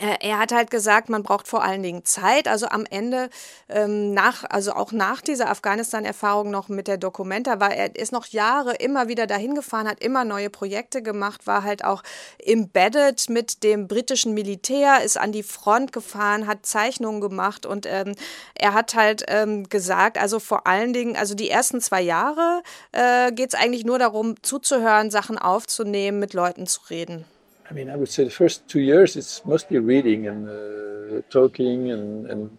äh, 0.01 0.17
er 0.21 0.41
hat 0.41 0.51
halt 0.51 0.73
gesagt, 0.73 1.09
man 1.09 1.23
braucht 1.23 1.47
vor 1.47 1.63
allen 1.63 1.85
Dingen 1.85 2.05
Zeit. 2.05 2.49
Also 2.49 2.67
am 2.67 2.85
Ende, 2.85 3.31
ähm, 3.69 4.13
nach, 4.13 4.43
also 4.51 4.73
auch 4.73 4.91
nach 4.91 5.21
dieser 5.21 5.49
Afghanistan-Erfahrung 5.51 6.51
noch 6.51 6.69
mit 6.69 6.89
der 6.89 6.97
Documenta, 6.97 7.61
war 7.61 7.73
er 7.73 7.95
ist 7.95 8.11
noch 8.11 8.27
Jahre 8.27 8.75
immer 8.75 9.07
wieder 9.07 9.29
dahin 9.29 9.55
gefahren, 9.55 9.87
hat 9.87 10.03
immer 10.03 10.25
neue 10.25 10.51
Projekte 10.51 11.01
gemacht, 11.01 11.47
war 11.47 11.63
halt 11.63 11.85
auch 11.85 12.03
embedded 12.45 13.31
mit 13.31 13.63
dem 13.63 13.87
britischen 13.87 14.35
Militär, 14.35 15.05
ist 15.05 15.17
an 15.17 15.31
die 15.31 15.45
Front 15.45 15.93
gefahren, 15.93 16.49
hat 16.49 16.67
Zeichnungen 16.67 17.21
gemacht 17.21 17.65
und 17.65 17.87
ähm, 17.87 18.17
er 18.57 18.75
hat 18.75 18.97
halt 18.97 19.25
ähm, 19.29 19.69
gesagt, 19.69 20.19
also 20.19 20.41
vor 20.41 20.67
allen 20.67 20.93
Dingen, 20.93 21.17
also 21.17 21.37
die 21.37 21.51
ersten 21.51 21.81
zwei 21.81 22.03
Jahre 22.03 22.65
äh, 22.91 23.31
geht 23.31 23.55
es 23.55 23.61
eigentlich 23.61 23.85
nur 23.85 24.01
darum, 24.01 24.43
zuzuhören, 24.43 25.13
Sachen 25.13 25.39
aufzunehmen, 25.39 26.19
mit 26.19 26.35
Leuten 26.35 26.67
zu 26.67 26.81
reden. 26.91 27.27
I 27.69 27.73
mean, 27.73 27.89
I 27.91 27.97
would 27.97 28.09
say 28.09 28.25
the 28.25 28.31
first 28.31 28.69
two 28.69 28.81
years 28.81 29.17
it's 29.17 29.45
mostly 29.45 29.79
reading 29.79 30.27
and 30.27 30.49
uh, 30.49 31.23
talking 31.31 31.91
and, 31.91 32.27
and 32.31 32.59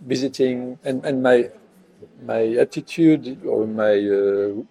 visiting, 0.00 0.78
and, 0.84 1.04
and 1.04 1.22
my 1.22 1.50
my 2.22 2.42
attitude 2.54 3.44
or 3.44 3.66
my 3.66 3.94
uh, 3.98 4.62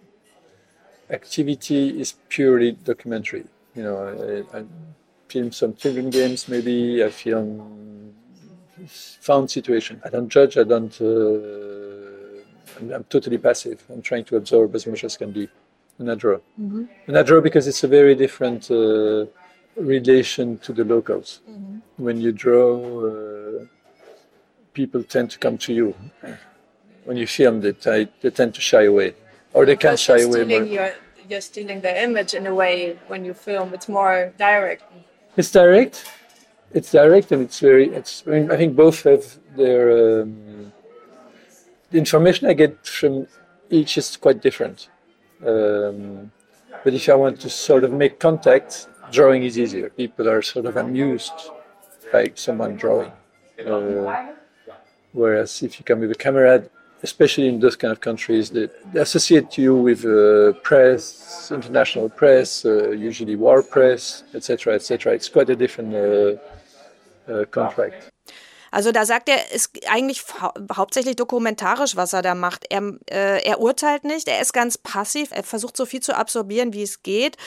activity 1.14 2.00
is 2.00 2.16
purely 2.30 2.72
documentary. 2.72 3.46
You 3.76 3.84
know, 3.84 4.46
I, 4.54 4.58
I 4.58 4.64
film 5.28 5.52
some 5.52 5.76
children 5.76 6.10
games, 6.10 6.48
maybe 6.48 7.04
I 7.04 7.10
film 7.10 8.14
found 9.22 9.50
situation. 9.52 10.02
I 10.06 10.10
don't 10.10 10.30
judge. 10.30 10.58
I 10.58 10.64
don't. 10.64 10.96
Uh, 11.02 12.78
I'm, 12.78 12.94
I'm, 12.94 13.04
totally 13.06 13.38
passive. 13.38 13.84
I'm 13.90 14.02
trying 14.02 14.26
to 14.26 14.38
absorb 14.38 14.76
as 14.76 14.86
much 14.88 15.04
as 15.04 15.18
can 15.18 15.32
be, 15.32 15.50
and 16.00 16.12
I 16.12 16.16
draw. 16.16 16.38
Mm-hmm. 16.60 16.84
And 17.08 17.18
I 17.18 17.24
draw 17.24 17.42
because 17.42 17.68
it's 17.68 17.84
a 17.84 17.88
very 17.88 18.16
different 18.16 18.70
uh, 18.70 19.26
relation 19.78 20.58
to 20.60 20.74
the 20.74 20.84
locals. 20.84 21.42
Mm-hmm. 21.50 22.04
When 22.04 22.22
you 22.22 22.32
draw, 22.32 23.08
uh, 23.08 23.66
people 24.74 25.04
tend 25.04 25.32
to 25.32 25.40
come 25.40 25.58
to 25.60 25.74
you. 25.74 25.96
When 27.06 27.18
you 27.18 27.28
film, 27.28 27.62
they, 27.62 27.74
t- 27.74 28.08
they 28.22 28.30
tend 28.30 28.54
to 28.56 28.62
shy 28.62 28.84
away, 28.84 29.14
or 29.54 29.66
they 29.66 29.76
can't 29.76 30.00
shy 30.00 30.20
away 30.22 30.44
more. 30.44 30.64
Your, 30.64 30.94
you're 31.30 31.42
stealing 31.42 31.82
the 31.82 32.04
image 32.04 32.34
in 32.34 32.48
a 32.48 32.54
way 32.54 33.00
when 33.08 33.24
you 33.24 33.34
film. 33.34 33.74
It's 33.74 33.88
more 33.88 34.34
direct. 34.38 34.84
It's 35.38 35.52
direct. 35.52 36.06
It's 36.74 36.92
direct, 36.92 37.32
and 37.32 37.42
it's 37.44 37.60
very. 37.60 37.88
It's. 37.94 38.24
I 38.28 38.32
mean, 38.32 38.52
I 38.52 38.58
think 38.58 38.76
both 38.76 39.04
have 39.04 39.26
their. 39.56 40.22
Um, 40.22 40.74
the 41.92 41.98
information 41.98 42.50
I 42.50 42.54
get 42.54 42.86
from 42.86 43.28
each 43.70 43.98
is 43.98 44.18
quite 44.18 44.42
different. 44.42 44.90
Um, 45.46 46.32
but 46.84 46.94
if 46.94 47.08
I 47.08 47.16
want 47.16 47.40
to 47.42 47.50
sort 47.50 47.84
of 47.84 47.92
make 47.94 48.20
contact, 48.20 48.88
drawing 49.12 49.44
is 49.44 49.58
easier. 49.58 49.90
People 49.90 50.30
are 50.30 50.42
sort 50.42 50.66
of 50.66 50.78
amused 50.78 51.34
by 52.12 52.32
someone 52.36 52.76
drawing. 52.76 53.12
Uh, 53.66 54.34
whereas 55.14 55.64
if 55.64 55.80
you 55.80 55.86
come 55.86 56.00
with 56.00 56.12
a 56.12 56.16
camera, 56.16 56.64
especially 57.04 57.48
in 57.48 57.60
those 57.60 57.76
kind 57.76 57.92
of 57.92 58.02
countries, 58.02 58.50
they, 58.50 58.70
they 58.94 59.00
associate 59.00 59.58
you 59.58 59.76
with 59.76 60.06
uh, 60.06 60.54
press, 60.62 61.52
international 61.52 62.10
press, 62.10 62.66
uh, 62.66 62.90
usually 62.92 63.36
war 63.36 63.64
press, 63.64 64.24
etc., 64.34 64.76
etc. 64.76 65.14
It's 65.14 65.30
quite 65.30 65.50
a 65.50 65.56
different 65.56 65.94
uh, 65.96 67.32
uh, 67.32 67.46
contract. 67.46 68.12
Also 68.70 68.92
da 68.92 69.06
sagt 69.06 69.30
er, 69.30 69.52
ist 69.54 69.72
eigentlich 69.90 70.24
hau 70.42 70.52
hauptsächlich 70.76 71.16
dokumentarisch, 71.16 71.96
was 71.96 72.14
er 72.14 72.22
da 72.22 72.36
macht. 72.36 72.66
Er, 72.70 72.84
äh, 73.10 73.42
er 73.44 73.60
urteilt 73.60 74.04
nicht, 74.04 74.28
er 74.28 74.42
ist 74.42 74.54
ganz 74.54 74.78
passiv, 74.78 75.30
er 75.32 75.44
versucht 75.44 75.78
so 75.78 75.86
viel 75.86 76.02
zu 76.02 76.16
absorbieren, 76.16 76.74
wie 76.74 76.84
es 76.84 77.02
geht 77.02 77.38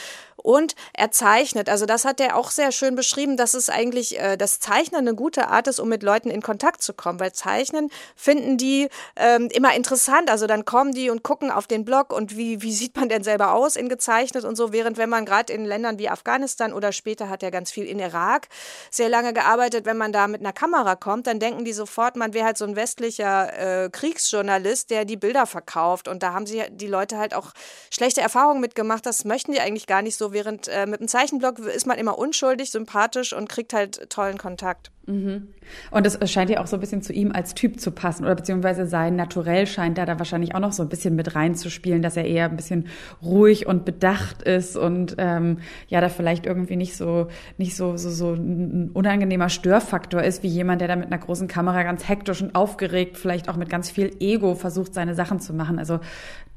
und 0.42 0.75
er 0.92 1.11
zeichnet. 1.11 1.68
Also 1.68 1.87
das 1.87 2.04
hat 2.04 2.20
er 2.20 2.37
auch 2.37 2.50
sehr 2.50 2.73
schön 2.73 2.94
beschrieben, 2.94 3.37
dass 3.37 3.54
es 3.54 3.68
eigentlich 3.68 4.18
äh, 4.18 4.37
das 4.37 4.61
Zeichnen 4.61 5.00
eine 5.00 5.14
gute 5.14 5.49
Art 5.49 5.68
ist, 5.68 5.80
um 5.80 5.88
mit 5.88 6.02
Leuten 6.02 6.30
in 6.30 6.42
Kontakt 6.42 6.82
zu 6.82 6.92
kommen, 6.92 7.20
weil 7.20 7.32
Zeichnen 7.32 7.90
finden 8.16 8.56
die 8.56 8.88
ähm, 9.16 9.49
immer 9.52 9.75
interessant. 9.75 10.30
Also 10.30 10.47
dann 10.47 10.64
kommen 10.64 10.92
die 10.92 11.11
und 11.11 11.23
gucken 11.23 11.50
auf 11.50 11.66
den 11.66 11.85
Blog 11.85 12.12
und 12.12 12.37
wie, 12.37 12.62
wie 12.62 12.73
sieht 12.73 12.97
man 12.97 13.09
denn 13.09 13.23
selber 13.23 13.52
aus 13.52 13.76
in 13.76 13.88
gezeichnet 13.88 14.44
und 14.44 14.56
so, 14.56 14.73
während 14.73 14.99
wenn 14.99 15.11
man 15.11 15.25
gerade 15.25 15.52
in 15.52 15.64
Ländern 15.64 15.99
wie 15.99 16.09
Afghanistan 16.09 16.73
oder 16.73 16.92
später 16.92 17.28
hat 17.28 17.42
er 17.42 17.50
ganz 17.50 17.70
viel 17.70 17.85
in 17.85 17.99
Irak 17.99 18.49
sehr 18.90 19.09
lange 19.09 19.32
gearbeitet, 19.32 19.85
wenn 19.85 19.97
man 19.97 20.12
da 20.12 20.28
mit 20.28 20.40
einer 20.40 20.52
Kamera 20.52 20.97
kommt, 20.97 21.26
dann 21.26 21.38
denken 21.38 21.64
die 21.64 21.73
sofort, 21.73 22.16
man 22.16 22.35
wäre 22.35 22.47
halt 22.47 22.59
so 22.59 22.64
ein 22.64 22.76
westlicher 22.76 23.85
äh, 23.85 23.90
Kriegsjournalist, 23.90 24.90
der 24.90 25.04
die 25.04 25.16
Bilder 25.16 25.47
verkauft 25.47 26.09
und 26.09 26.23
da 26.23 26.32
haben 26.32 26.47
sie 26.47 26.62
die 26.70 26.87
Leute 26.87 27.18
halt 27.18 27.35
auch 27.35 27.52
schlechte 27.90 28.20
Erfahrungen 28.20 28.61
mitgemacht. 28.61 29.06
Das 29.06 29.25
möchten 29.25 29.52
die 29.52 29.61
eigentlich 29.61 29.87
gar 29.87 30.02
nicht 30.02 30.16
so 30.16 30.29
während 30.32 30.68
äh, 30.68 30.87
mit 30.87 31.00
dem 31.00 31.08
Zeichenblock 31.08 31.58
ist 31.58 31.87
man 31.87 31.99
immer 31.99 32.18
unschuldig, 32.18 32.70
sympathisch 32.70 33.32
und 33.32 33.49
kriegt 33.49 33.72
halt 33.72 34.10
tollen 34.10 34.38
Kontakt. 34.38 34.90
Mhm. 35.11 35.49
Und 35.90 36.07
es 36.07 36.19
scheint 36.31 36.50
ja 36.50 36.61
auch 36.61 36.67
so 36.67 36.76
ein 36.76 36.81
bisschen 36.81 37.02
zu 37.02 37.12
ihm 37.12 37.33
als 37.33 37.55
Typ 37.55 37.81
zu 37.81 37.90
passen 37.90 38.25
oder 38.25 38.35
beziehungsweise 38.35 38.87
sein 38.87 39.17
Naturell 39.17 39.67
scheint 39.67 39.99
da 39.99 40.07
da 40.07 40.19
wahrscheinlich 40.19 40.55
auch 40.55 40.61
noch 40.61 40.73
so 40.73 40.83
ein 40.83 40.88
bisschen 40.88 41.17
mit 41.17 41.35
reinzuspielen, 41.35 42.02
dass 42.02 42.17
er 42.17 42.25
eher 42.25 42.49
ein 42.49 42.57
bisschen 42.57 42.87
ruhig 43.23 43.67
und 43.67 43.85
bedacht 43.85 44.43
ist 44.43 44.76
und 44.76 45.17
ähm, 45.19 45.59
ja 45.88 46.00
da 46.00 46.09
vielleicht 46.09 46.47
irgendwie 46.47 46.76
nicht 46.76 46.97
so 46.97 47.29
nicht 47.59 47.76
so 47.76 47.97
so 47.97 48.11
so 48.11 48.35
ein 48.35 48.90
unangenehmer 48.93 49.49
Störfaktor 49.49 50.23
ist 50.23 50.43
wie 50.43 50.49
jemand, 50.49 50.81
der 50.81 50.88
da 50.88 50.97
mit 50.97 51.07
einer 51.07 51.19
großen 51.19 51.49
Kamera 51.49 51.83
ganz 51.83 52.09
hektisch 52.09 52.43
und 52.43 52.55
aufgeregt, 52.55 53.17
vielleicht 53.17 53.49
auch 53.49 53.57
mit 53.57 53.69
ganz 53.69 53.90
viel 53.90 54.17
Ego 54.21 54.55
versucht 54.55 54.95
seine 54.95 55.14
Sachen 55.14 55.40
zu 55.40 55.52
machen. 55.52 55.79
Also 55.79 56.00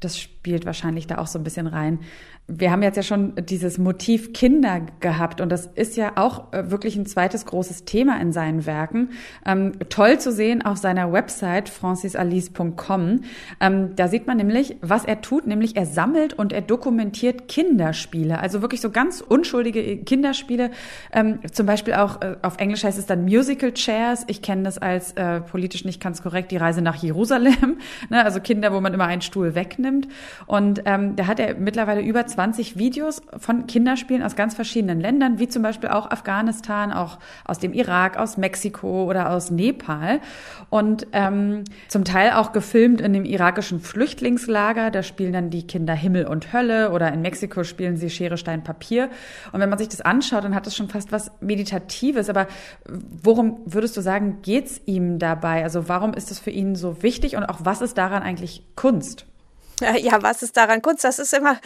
das 0.00 0.18
spielt 0.18 0.66
wahrscheinlich 0.66 1.06
da 1.06 1.18
auch 1.18 1.26
so 1.26 1.38
ein 1.38 1.44
bisschen 1.44 1.66
rein. 1.66 2.00
Wir 2.46 2.70
haben 2.70 2.82
jetzt 2.82 2.96
ja 2.96 3.02
schon 3.02 3.32
dieses 3.36 3.78
Motiv 3.78 4.34
Kinder 4.34 4.82
gehabt 5.00 5.40
und 5.40 5.50
das 5.50 5.66
ist 5.66 5.96
ja 5.96 6.12
auch 6.16 6.52
äh, 6.52 6.70
wirklich 6.70 6.96
ein 6.96 7.06
zweites 7.06 7.46
großes 7.46 7.86
Thema 7.86 8.20
in 8.20 8.32
seinen 8.44 8.66
Werken. 8.66 9.08
Ähm, 9.46 9.72
toll 9.88 10.18
zu 10.18 10.30
sehen 10.30 10.62
auf 10.62 10.76
seiner 10.76 11.12
Website 11.12 11.70
francisalice.com. 11.70 13.20
Ähm, 13.60 13.96
da 13.96 14.08
sieht 14.08 14.26
man 14.26 14.36
nämlich, 14.36 14.76
was 14.82 15.04
er 15.04 15.22
tut, 15.22 15.46
nämlich 15.46 15.76
er 15.76 15.86
sammelt 15.86 16.34
und 16.34 16.52
er 16.52 16.60
dokumentiert 16.60 17.48
Kinderspiele, 17.48 18.38
also 18.38 18.60
wirklich 18.60 18.82
so 18.82 18.90
ganz 18.90 19.22
unschuldige 19.22 19.96
Kinderspiele. 19.98 20.70
Ähm, 21.12 21.38
zum 21.52 21.64
Beispiel 21.64 21.94
auch 21.94 22.20
äh, 22.20 22.36
auf 22.42 22.58
Englisch 22.58 22.84
heißt 22.84 22.98
es 22.98 23.06
dann 23.06 23.24
Musical 23.24 23.72
Chairs. 23.72 24.24
Ich 24.26 24.42
kenne 24.42 24.64
das 24.64 24.76
als 24.76 25.12
äh, 25.12 25.40
politisch 25.40 25.86
nicht 25.86 26.02
ganz 26.02 26.22
korrekt 26.22 26.50
die 26.50 26.58
Reise 26.58 26.82
nach 26.82 26.96
Jerusalem. 26.96 27.78
ne? 28.10 28.24
Also 28.24 28.40
Kinder, 28.40 28.74
wo 28.74 28.80
man 28.80 28.92
immer 28.92 29.06
einen 29.06 29.22
Stuhl 29.22 29.54
wegnimmt. 29.54 30.08
Und 30.46 30.82
ähm, 30.84 31.16
da 31.16 31.26
hat 31.26 31.40
er 31.40 31.54
mittlerweile 31.54 32.02
über 32.02 32.26
20 32.26 32.76
Videos 32.76 33.22
von 33.38 33.66
Kinderspielen 33.66 34.22
aus 34.22 34.36
ganz 34.36 34.54
verschiedenen 34.54 35.00
Ländern, 35.00 35.38
wie 35.38 35.48
zum 35.48 35.62
Beispiel 35.62 35.88
auch 35.88 36.10
Afghanistan, 36.10 36.92
auch 36.92 37.18
aus 37.44 37.58
dem 37.58 37.72
Irak, 37.72 38.18
aus 38.18 38.33
Mexiko 38.36 39.04
oder 39.04 39.30
aus 39.30 39.50
Nepal. 39.50 40.20
Und 40.70 41.06
ähm, 41.12 41.64
zum 41.88 42.04
Teil 42.04 42.32
auch 42.32 42.52
gefilmt 42.52 43.00
in 43.00 43.12
dem 43.12 43.24
irakischen 43.24 43.80
Flüchtlingslager. 43.80 44.90
Da 44.90 45.02
spielen 45.02 45.32
dann 45.32 45.50
die 45.50 45.66
Kinder 45.66 45.94
Himmel 45.94 46.26
und 46.26 46.52
Hölle 46.52 46.90
oder 46.90 47.12
in 47.12 47.22
Mexiko 47.22 47.64
spielen 47.64 47.96
sie 47.96 48.10
Schere, 48.10 48.36
Stein, 48.36 48.64
Papier. 48.64 49.10
Und 49.52 49.60
wenn 49.60 49.68
man 49.68 49.78
sich 49.78 49.88
das 49.88 50.00
anschaut, 50.00 50.44
dann 50.44 50.54
hat 50.54 50.66
das 50.66 50.76
schon 50.76 50.88
fast 50.88 51.12
was 51.12 51.30
Meditatives. 51.40 52.28
Aber 52.28 52.46
worum 52.86 53.60
würdest 53.66 53.96
du 53.96 54.00
sagen, 54.00 54.38
geht's 54.42 54.80
ihm 54.86 55.18
dabei? 55.18 55.62
Also 55.62 55.88
warum 55.88 56.14
ist 56.14 56.30
es 56.30 56.38
für 56.38 56.50
ihn 56.50 56.74
so 56.74 57.02
wichtig 57.02 57.36
und 57.36 57.44
auch 57.44 57.58
was 57.62 57.80
ist 57.80 57.98
daran 57.98 58.22
eigentlich 58.22 58.64
Kunst? 58.76 59.26
Ja, 59.80 60.22
was 60.22 60.42
ist 60.42 60.56
daran 60.56 60.82
Kunst? 60.82 61.04
Das 61.04 61.18
ist 61.18 61.34
immer, 61.34 61.58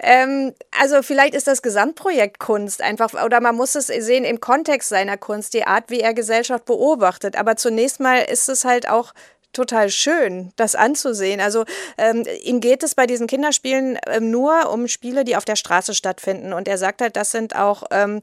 ähm, 0.00 0.52
also 0.80 1.02
vielleicht 1.02 1.34
ist 1.34 1.46
das 1.46 1.62
Gesamtprojekt 1.62 2.38
Kunst 2.38 2.82
einfach, 2.82 3.12
oder 3.24 3.40
man 3.40 3.54
muss 3.54 3.74
es 3.74 3.86
sehen 3.86 4.24
im 4.24 4.40
Kontext 4.40 4.88
seiner 4.88 5.16
Kunst, 5.16 5.54
die 5.54 5.66
Art, 5.66 5.84
wie 5.88 6.00
er 6.00 6.14
Gesellschaft 6.14 6.64
beobachtet. 6.64 7.36
Aber 7.36 7.56
zunächst 7.56 8.00
mal 8.00 8.18
ist 8.18 8.48
es 8.48 8.64
halt 8.64 8.88
auch 8.88 9.14
total 9.52 9.88
schön, 9.88 10.52
das 10.56 10.74
anzusehen. 10.74 11.40
Also 11.40 11.64
ähm, 11.96 12.24
ihm 12.42 12.60
geht 12.60 12.82
es 12.82 12.94
bei 12.94 13.06
diesen 13.06 13.26
Kinderspielen 13.26 13.98
ähm, 14.08 14.30
nur 14.30 14.70
um 14.70 14.88
Spiele, 14.88 15.24
die 15.24 15.36
auf 15.36 15.44
der 15.44 15.56
Straße 15.56 15.94
stattfinden. 15.94 16.52
Und 16.52 16.66
er 16.66 16.76
sagt 16.76 17.00
halt, 17.00 17.16
das 17.16 17.30
sind 17.30 17.54
auch 17.54 17.84
ähm, 17.90 18.18
äh, 18.18 18.20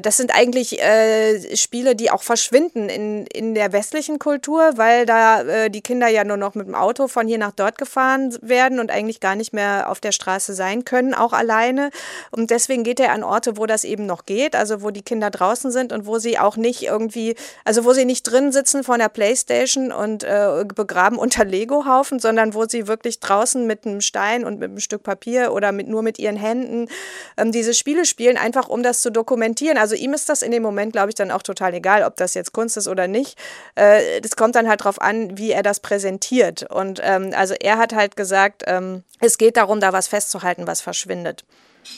das 0.00 0.16
sind 0.16 0.34
eigentlich 0.34 0.80
äh, 0.80 1.54
Spiele, 1.54 1.94
die 1.94 2.10
auch 2.10 2.22
verschwinden 2.22 2.88
in, 2.88 3.26
in 3.26 3.54
der 3.54 3.72
westlichen 3.72 4.18
Kultur, 4.18 4.72
weil 4.76 5.04
da 5.04 5.42
äh, 5.42 5.70
die 5.70 5.82
Kinder 5.82 6.08
ja 6.08 6.24
nur 6.24 6.38
noch 6.38 6.54
mit 6.54 6.66
dem 6.66 6.74
Auto 6.74 7.06
von 7.06 7.26
hier 7.26 7.36
nach 7.36 7.52
dort 7.52 7.76
gefahren 7.76 8.34
werden 8.40 8.80
und 8.80 8.90
eigentlich 8.90 9.20
gar 9.20 9.36
nicht 9.36 9.52
mehr 9.52 9.90
auf 9.90 10.00
der 10.00 10.12
Straße 10.12 10.54
sein 10.54 10.86
können, 10.86 11.12
auch 11.12 11.34
alleine. 11.34 11.90
Und 12.30 12.50
deswegen 12.50 12.82
geht 12.82 12.98
er 12.98 13.12
an 13.12 13.22
Orte, 13.22 13.58
wo 13.58 13.66
das 13.66 13.84
eben 13.84 14.06
noch 14.06 14.24
geht, 14.24 14.56
also 14.56 14.80
wo 14.82 14.90
die 14.90 15.02
Kinder 15.02 15.30
draußen 15.30 15.70
sind 15.70 15.92
und 15.92 16.06
wo 16.06 16.18
sie 16.18 16.38
auch 16.38 16.56
nicht 16.56 16.84
irgendwie, 16.84 17.34
also 17.66 17.84
wo 17.84 17.92
sie 17.92 18.06
nicht 18.06 18.22
drin 18.22 18.52
sitzen 18.52 18.84
vor 18.84 18.96
der 18.96 19.10
Playstation 19.10 19.92
und 19.92 20.24
äh, 20.24 20.64
begraben 20.74 21.18
unter 21.18 21.44
Lego-Haufen, 21.44 22.20
sondern 22.20 22.54
wo 22.54 22.64
sie 22.64 22.86
wirklich 22.86 23.20
draußen 23.20 23.66
mit 23.66 23.84
einem 23.84 24.00
Stein 24.00 24.46
und 24.46 24.60
mit 24.60 24.70
einem 24.70 24.80
Stück 24.80 25.02
Papier 25.02 25.52
oder 25.52 25.72
mit, 25.72 25.88
nur 25.88 26.02
mit 26.02 26.18
ihren 26.18 26.36
Händen 26.36 26.88
ähm, 27.36 27.52
diese 27.52 27.74
Spiele 27.74 28.06
spielen, 28.06 28.38
einfach 28.38 28.70
um 28.70 28.82
das 28.82 29.02
zu 29.02 29.10
dokumentieren 29.12 29.57
kommentieren. 29.58 29.78
Also 29.78 29.94
ihm 29.94 30.14
ist 30.14 30.28
das 30.28 30.42
in 30.42 30.50
dem 30.50 30.62
Moment, 30.62 30.92
glaube 30.92 31.08
ich, 31.08 31.14
dann 31.14 31.30
auch 31.30 31.42
total 31.42 31.74
egal, 31.74 32.02
ob 32.04 32.16
das 32.16 32.34
jetzt 32.34 32.52
Kunst 32.52 32.76
ist 32.76 32.88
oder 32.88 33.08
nicht. 33.08 33.38
Äh, 33.74 34.20
kommt 34.36 34.54
dann 34.54 34.68
halt 34.68 34.80
darauf 34.80 35.00
an, 35.00 35.36
wie 35.36 35.50
er 35.50 35.62
das 35.62 35.80
präsentiert. 35.80 36.64
Und 36.70 37.00
ähm, 37.02 37.30
also 37.34 37.54
er 37.60 37.78
hat 37.78 37.92
halt 37.92 38.16
gesagt, 38.16 38.62
ähm, 38.66 39.02
es 39.20 39.36
geht 39.38 39.56
darum, 39.56 39.80
da 39.80 39.92
was 39.92 40.08
festzuhalten, 40.08 40.66
was 40.66 40.80
verschwindet. 40.80 41.44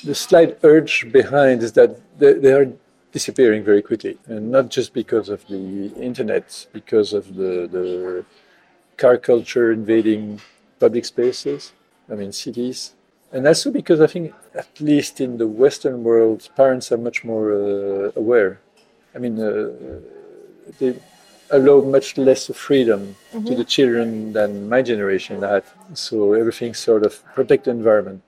The 0.05 0.15
slight 0.15 0.57
urge 0.63 1.07
behind 1.13 1.63
is 1.63 1.73
that 1.73 1.91
they 2.19 2.53
are 2.53 2.73
disappearing 3.13 3.65
very 3.65 3.83
quickly, 3.83 4.17
and 4.29 4.51
not 4.51 4.71
just 4.71 4.93
because 4.93 5.31
of 5.33 5.41
the 5.49 5.91
internet, 6.01 6.69
because 6.73 7.17
of 7.17 7.27
the, 7.35 7.69
the 7.71 8.25
car 8.97 9.19
culture 9.19 9.73
invading 9.73 10.41
public 10.79 11.05
spaces. 11.05 11.73
I 12.09 12.15
mean, 12.15 12.33
cities. 12.33 12.95
And 13.33 13.47
also 13.47 13.71
because 13.71 14.01
I 14.01 14.07
think, 14.07 14.35
at 14.55 14.81
least 14.81 15.21
in 15.21 15.39
the 15.39 15.47
Western 15.47 16.03
world, 16.03 16.49
parents 16.57 16.91
are 16.91 16.99
much 16.99 17.25
more 17.25 17.53
uh, 17.53 18.11
aware. 18.17 18.61
I 19.15 19.19
mean, 19.19 19.41
uh, 19.41 19.71
they 20.79 20.97
allow 21.51 21.81
much 21.81 22.19
less 22.19 22.49
freedom 22.55 23.17
mm-hmm. 23.33 23.47
to 23.47 23.55
the 23.55 23.65
children 23.65 24.33
than 24.33 24.69
my 24.69 24.83
generation 24.83 25.43
had. 25.43 25.65
So 25.95 26.33
everything 26.33 26.75
sort 26.75 27.07
of 27.07 27.23
protect 27.35 27.65
the 27.65 27.71
environment. 27.71 28.23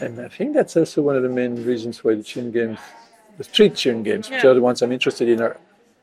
And 0.00 0.20
I 0.20 0.28
think 0.28 0.54
that's 0.54 0.76
also 0.76 1.02
one 1.02 1.16
of 1.16 1.22
the 1.22 1.28
main 1.28 1.64
reasons 1.64 2.04
why 2.04 2.14
the 2.14 2.22
children 2.22 2.52
games, 2.52 2.78
the 3.38 3.44
street 3.44 3.74
children 3.74 4.02
games, 4.02 4.28
yeah. 4.28 4.36
which 4.36 4.44
are 4.44 4.54
the 4.54 4.60
ones 4.60 4.82
I'm 4.82 4.92
interested 4.92 5.28
in, 5.28 5.40
are 5.40 5.56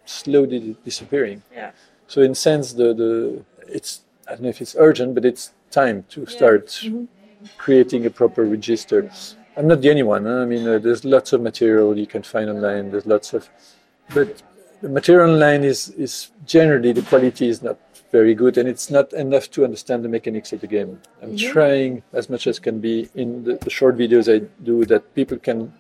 slowly 0.06 0.76
disappearing. 0.84 1.44
Yeah. 1.54 1.72
So 2.08 2.22
in 2.22 2.34
sense, 2.34 2.74
the, 2.74 2.94
the 2.94 3.46
it's 3.68 4.02
I 4.28 4.32
don't 4.32 4.44
know 4.44 4.50
if 4.50 4.62
it's 4.62 4.76
urgent, 4.78 5.14
but 5.14 5.26
it's 5.26 5.52
time 5.70 6.06
to 6.10 6.26
start 6.26 6.68
mm-hmm 6.68 7.06
creating 7.58 8.06
a 8.06 8.10
proper 8.10 8.44
register. 8.46 9.10
I'm 9.58 9.68
not 9.68 9.82
the 9.82 9.90
only 9.90 10.04
one. 10.04 10.26
Huh? 10.26 10.42
I 10.42 10.46
mean, 10.46 10.68
uh, 10.68 10.80
there's 10.80 11.04
lots 11.04 11.34
of 11.34 11.42
material 11.42 11.98
you 11.98 12.08
can 12.08 12.24
find 12.24 12.50
online. 12.50 12.92
There's 12.92 13.06
lots 13.06 13.34
of, 13.34 13.50
but 14.14 14.42
the 14.82 14.90
material 14.90 15.32
online 15.34 15.64
is 15.64 15.90
is 15.90 16.32
generally 16.46 16.94
the 16.94 17.02
quality 17.02 17.48
is 17.48 17.62
not 17.62 17.78
very 18.12 18.34
good, 18.34 18.58
and 18.58 18.68
it's 18.68 18.90
not 18.90 19.14
enough 19.14 19.52
to 19.52 19.64
understand 19.64 20.04
the 20.04 20.10
mechanics 20.10 20.54
of 20.54 20.62
the 20.62 20.68
game. 20.68 21.00
I'm 21.22 21.36
yeah. 21.36 21.52
trying 21.52 22.04
as 22.14 22.30
much 22.30 22.48
as 22.48 22.60
can 22.60 22.80
be 22.80 23.10
in 23.16 23.44
the, 23.44 23.56
the 23.56 23.70
short 23.70 23.98
videos 23.98 24.34
I 24.34 24.48
do 24.64 24.86
that 24.86 25.14
people 25.14 25.38
can 25.38 25.74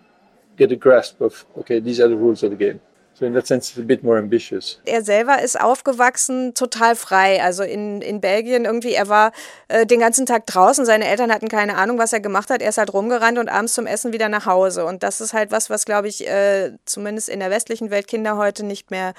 get 0.57 0.71
a 0.71 0.75
grasp 0.75 1.21
of. 1.21 1.45
Okay, 1.59 1.79
these 1.79 1.99
are 1.99 2.07
the 2.07 2.17
rules 2.17 2.43
of 2.43 2.51
the 2.51 2.57
game. 2.57 2.81
So 3.19 3.25
in 3.25 3.33
that 3.33 3.47
sense, 3.47 3.71
it's 3.71 3.77
a 3.77 3.85
bit 3.85 4.01
more 4.01 4.17
ambitious. 4.17 4.79
Er 4.85 5.03
selber 5.03 5.41
ist 5.41 5.59
aufgewachsen 5.59 6.53
total 6.53 6.95
frei. 6.95 7.43
Also 7.43 7.63
in, 7.63 8.01
in 8.01 8.21
Belgien 8.21 8.63
irgendwie, 8.63 8.93
er 8.93 9.09
war 9.09 9.33
äh, 9.67 9.85
den 9.85 9.99
ganzen 9.99 10.25
Tag 10.25 10.45
draußen. 10.45 10.85
Seine 10.85 11.05
Eltern 11.05 11.29
hatten 11.29 11.49
keine 11.49 11.75
Ahnung, 11.75 11.97
was 11.97 12.13
er 12.13 12.21
gemacht 12.21 12.49
hat. 12.49 12.61
Er 12.61 12.69
ist 12.69 12.77
halt 12.77 12.93
rumgerannt 12.93 13.37
und 13.37 13.49
abends 13.49 13.73
zum 13.73 13.87
Essen 13.87 14.13
wieder 14.13 14.29
nach 14.29 14.45
Hause. 14.45 14.85
Und 14.85 15.03
das 15.03 15.19
ist 15.19 15.33
halt 15.33 15.51
was, 15.51 15.69
was 15.69 15.83
glaube 15.83 16.07
ich, 16.07 16.25
äh, 16.29 16.71
zumindest 16.85 17.27
in 17.27 17.41
der 17.41 17.49
westlichen 17.49 17.89
Welt 17.89 18.07
Kinder 18.07 18.37
heute 18.37 18.65
nicht 18.65 18.89
mehr 18.89 19.13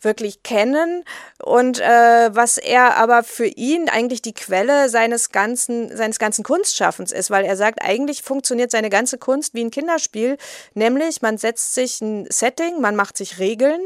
wirklich 0.00 0.42
kennen 0.42 1.04
und 1.42 1.80
äh, 1.80 2.34
was 2.34 2.58
er 2.58 2.96
aber 2.96 3.22
für 3.22 3.46
ihn 3.46 3.88
eigentlich 3.88 4.22
die 4.22 4.34
Quelle 4.34 4.88
seines 4.88 5.30
ganzen, 5.30 5.96
seines 5.96 6.18
ganzen 6.18 6.44
Kunstschaffens 6.44 7.12
ist, 7.12 7.30
weil 7.30 7.44
er 7.44 7.56
sagt, 7.56 7.82
eigentlich 7.82 8.22
funktioniert 8.22 8.70
seine 8.70 8.90
ganze 8.90 9.18
Kunst 9.18 9.54
wie 9.54 9.64
ein 9.64 9.70
Kinderspiel, 9.70 10.38
nämlich 10.74 11.22
man 11.22 11.38
setzt 11.38 11.74
sich 11.74 12.00
ein 12.00 12.26
Setting, 12.30 12.80
man 12.80 12.96
macht 12.96 13.16
sich 13.16 13.38
Regeln 13.38 13.80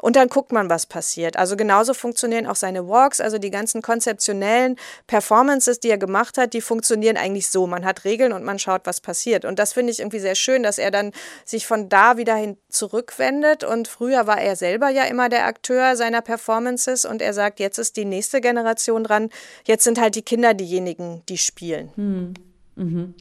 und 0.00 0.16
dann 0.16 0.28
guckt 0.28 0.52
man, 0.52 0.70
was 0.70 0.86
passiert. 0.86 1.36
Also 1.36 1.56
genauso 1.56 1.92
funktionieren 1.92 2.46
auch 2.46 2.56
seine 2.56 2.88
Walks, 2.88 3.20
also 3.20 3.38
die 3.38 3.50
ganzen 3.50 3.82
konzeptionellen 3.82 4.76
Performances, 5.06 5.80
die 5.80 5.90
er 5.90 5.98
gemacht 5.98 6.38
hat, 6.38 6.52
die 6.52 6.60
funktionieren 6.60 7.16
eigentlich 7.16 7.48
so. 7.48 7.66
Man 7.66 7.84
hat 7.84 8.04
Regeln 8.04 8.32
und 8.32 8.44
man 8.44 8.58
schaut, 8.58 8.82
was 8.84 9.00
passiert. 9.00 9.44
Und 9.44 9.58
das 9.58 9.72
finde 9.72 9.92
ich 9.92 9.98
irgendwie 9.98 10.20
sehr 10.20 10.34
schön, 10.34 10.62
dass 10.62 10.78
er 10.78 10.90
dann 10.90 11.12
sich 11.44 11.66
von 11.66 11.88
da 11.88 12.16
wieder 12.16 12.36
hin 12.36 12.56
zurückwendet. 12.68 13.64
Und 13.64 13.88
früher 13.88 14.26
war 14.26 14.40
er 14.40 14.54
selber 14.56 14.88
ja 14.88 15.04
immer 15.04 15.28
der 15.28 15.46
Akteur 15.58 15.96
seiner 15.96 16.22
Performances 16.22 17.04
und 17.04 17.20
er 17.20 17.34
sagt, 17.34 17.58
jetzt 17.58 17.78
ist 17.78 17.96
die 17.96 18.04
nächste 18.04 18.40
Generation 18.40 19.02
dran. 19.02 19.28
Jetzt 19.66 19.84
sind 19.84 20.00
halt 20.00 20.14
die 20.14 20.22
Kinder 20.22 20.54
diejenigen, 20.54 21.22
die 21.28 21.36
spielen. 21.36 21.90
Hm. 21.96 22.34
Mhm. 22.76 23.14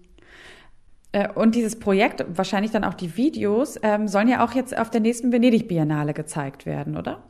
Äh, 1.13 1.29
und 1.33 1.55
dieses 1.55 1.79
Projekt, 1.79 2.23
wahrscheinlich 2.29 2.71
dann 2.71 2.83
auch 2.83 2.93
die 2.93 3.17
Videos, 3.17 3.79
ähm, 3.81 4.07
sollen 4.07 4.27
ja 4.27 4.45
auch 4.45 4.53
jetzt 4.53 4.77
auf 4.77 4.91
der 4.91 5.01
nächsten 5.01 5.31
Venedig-Biennale 5.31 6.13
gezeigt 6.13 6.67
werden, 6.67 6.95
oder? 6.95 7.23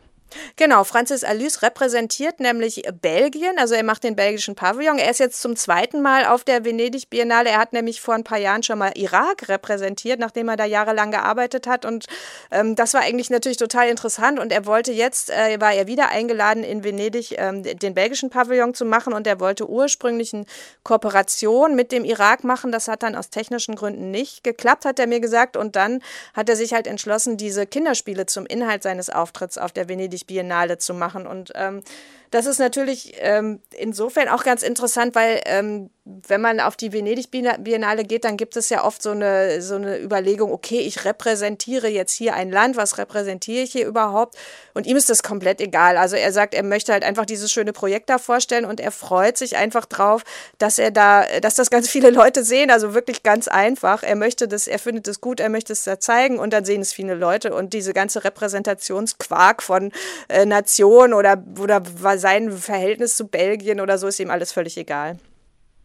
Genau, 0.57 0.83
Francis 0.83 1.23
Alus 1.23 1.61
repräsentiert 1.61 2.39
nämlich 2.39 2.83
Belgien, 3.01 3.57
also 3.57 3.75
er 3.75 3.83
macht 3.83 4.03
den 4.03 4.15
belgischen 4.15 4.55
Pavillon. 4.55 4.97
Er 4.97 5.09
ist 5.09 5.19
jetzt 5.19 5.41
zum 5.41 5.55
zweiten 5.55 6.01
Mal 6.01 6.25
auf 6.25 6.43
der 6.43 6.65
Venedig 6.65 7.09
Biennale. 7.09 7.49
Er 7.49 7.59
hat 7.59 7.73
nämlich 7.73 8.01
vor 8.01 8.13
ein 8.13 8.23
paar 8.23 8.37
Jahren 8.37 8.63
schon 8.63 8.79
mal 8.79 8.91
Irak 8.95 9.47
repräsentiert, 9.47 10.19
nachdem 10.19 10.49
er 10.49 10.57
da 10.57 10.65
jahrelang 10.65 11.11
gearbeitet 11.11 11.67
hat. 11.67 11.85
Und 11.85 12.05
ähm, 12.51 12.75
das 12.75 12.93
war 12.93 13.01
eigentlich 13.01 13.29
natürlich 13.29 13.57
total 13.57 13.89
interessant. 13.89 14.39
Und 14.39 14.51
er 14.51 14.65
wollte 14.65 14.91
jetzt, 14.91 15.29
äh, 15.29 15.59
war 15.59 15.73
er 15.73 15.87
wieder 15.87 16.09
eingeladen 16.09 16.63
in 16.63 16.83
Venedig, 16.83 17.35
ähm, 17.37 17.63
den 17.63 17.93
belgischen 17.93 18.29
Pavillon 18.29 18.73
zu 18.73 18.85
machen. 18.85 19.13
Und 19.13 19.27
er 19.27 19.39
wollte 19.39 19.69
ursprünglich 19.69 20.33
eine 20.33 20.45
Kooperation 20.83 21.75
mit 21.75 21.91
dem 21.91 22.03
Irak 22.03 22.43
machen. 22.43 22.71
Das 22.71 22.87
hat 22.87 23.03
dann 23.03 23.15
aus 23.15 23.29
technischen 23.29 23.75
Gründen 23.75 24.11
nicht 24.11 24.43
geklappt, 24.43 24.85
hat 24.85 24.99
er 24.99 25.07
mir 25.07 25.19
gesagt. 25.19 25.55
Und 25.55 25.75
dann 25.75 26.01
hat 26.33 26.49
er 26.49 26.55
sich 26.55 26.73
halt 26.73 26.87
entschlossen, 26.87 27.37
diese 27.37 27.65
Kinderspiele 27.65 28.25
zum 28.25 28.45
Inhalt 28.45 28.83
seines 28.83 29.09
Auftritts 29.09 29.57
auf 29.57 29.71
der 29.71 29.87
Venedig 29.87 30.16
Biennale 30.25 30.77
zu 30.77 30.93
machen. 30.93 31.27
Und 31.27 31.51
ähm, 31.55 31.83
das 32.31 32.45
ist 32.45 32.59
natürlich 32.59 33.13
ähm, 33.19 33.61
insofern 33.77 34.27
auch 34.29 34.43
ganz 34.43 34.63
interessant, 34.63 35.15
weil 35.15 35.41
ähm, 35.45 35.89
wenn 36.27 36.41
man 36.41 36.59
auf 36.59 36.75
die 36.75 36.93
Venedig-Biennale 36.93 38.03
geht, 38.03 38.23
dann 38.23 38.37
gibt 38.37 38.55
es 38.55 38.69
ja 38.69 38.83
oft 38.83 39.01
so 39.01 39.11
eine, 39.11 39.61
so 39.61 39.75
eine 39.75 39.99
Überlegung, 39.99 40.51
okay, 40.51 40.79
ich 40.79 41.05
repräsentiere 41.05 41.87
jetzt 41.87 42.13
hier 42.13 42.33
ein 42.33 42.51
Land, 42.51 42.77
was 42.77 42.97
repräsentiere 42.97 43.63
ich 43.63 43.71
hier 43.73 43.85
überhaupt? 43.85 44.35
Und 44.73 44.87
ihm 44.87 44.95
ist 44.95 45.09
das 45.09 45.21
komplett 45.21 45.59
egal. 45.59 45.97
Also 45.97 46.15
er 46.15 46.31
sagt, 46.31 46.53
er 46.53 46.63
möchte 46.63 46.93
halt 46.93 47.03
einfach 47.03 47.25
dieses 47.25 47.51
schöne 47.51 47.73
Projekt 47.73 48.09
da 48.09 48.19
vorstellen 48.19 48.65
und 48.65 48.79
er 48.79 48.91
freut 48.91 49.37
sich 49.37 49.57
einfach 49.57 49.85
drauf, 49.85 50.23
dass 50.59 50.79
er 50.79 50.91
da, 50.91 51.25
dass 51.41 51.55
das 51.55 51.69
ganz 51.69 51.89
viele 51.89 52.09
Leute 52.09 52.43
sehen, 52.43 52.71
also 52.71 52.93
wirklich 52.93 53.23
ganz 53.23 53.47
einfach. 53.47 54.03
Er 54.03 54.15
möchte 54.15 54.47
das, 54.47 54.67
er 54.67 54.79
findet 54.79 55.07
es 55.07 55.19
gut, 55.19 55.39
er 55.39 55.49
möchte 55.49 55.73
es 55.73 55.83
da 55.83 55.99
zeigen 55.99 56.39
und 56.39 56.53
dann 56.53 56.63
sehen 56.63 56.81
es 56.81 56.93
viele 56.93 57.15
Leute 57.15 57.53
und 57.53 57.73
diese 57.73 57.93
ganze 57.93 58.23
Repräsentationsquark 58.23 59.61
von 59.61 59.91
äh, 60.29 60.45
Nation 60.45 61.13
oder, 61.13 61.43
oder 61.59 61.81
sein 62.17 62.51
Verhältnis 62.51 63.15
zu 63.15 63.27
Belgien 63.27 63.79
oder 63.79 63.97
so 63.97 64.07
ist 64.07 64.19
ihm 64.19 64.29
alles 64.29 64.51
völlig 64.51 64.77
egal. 64.77 65.17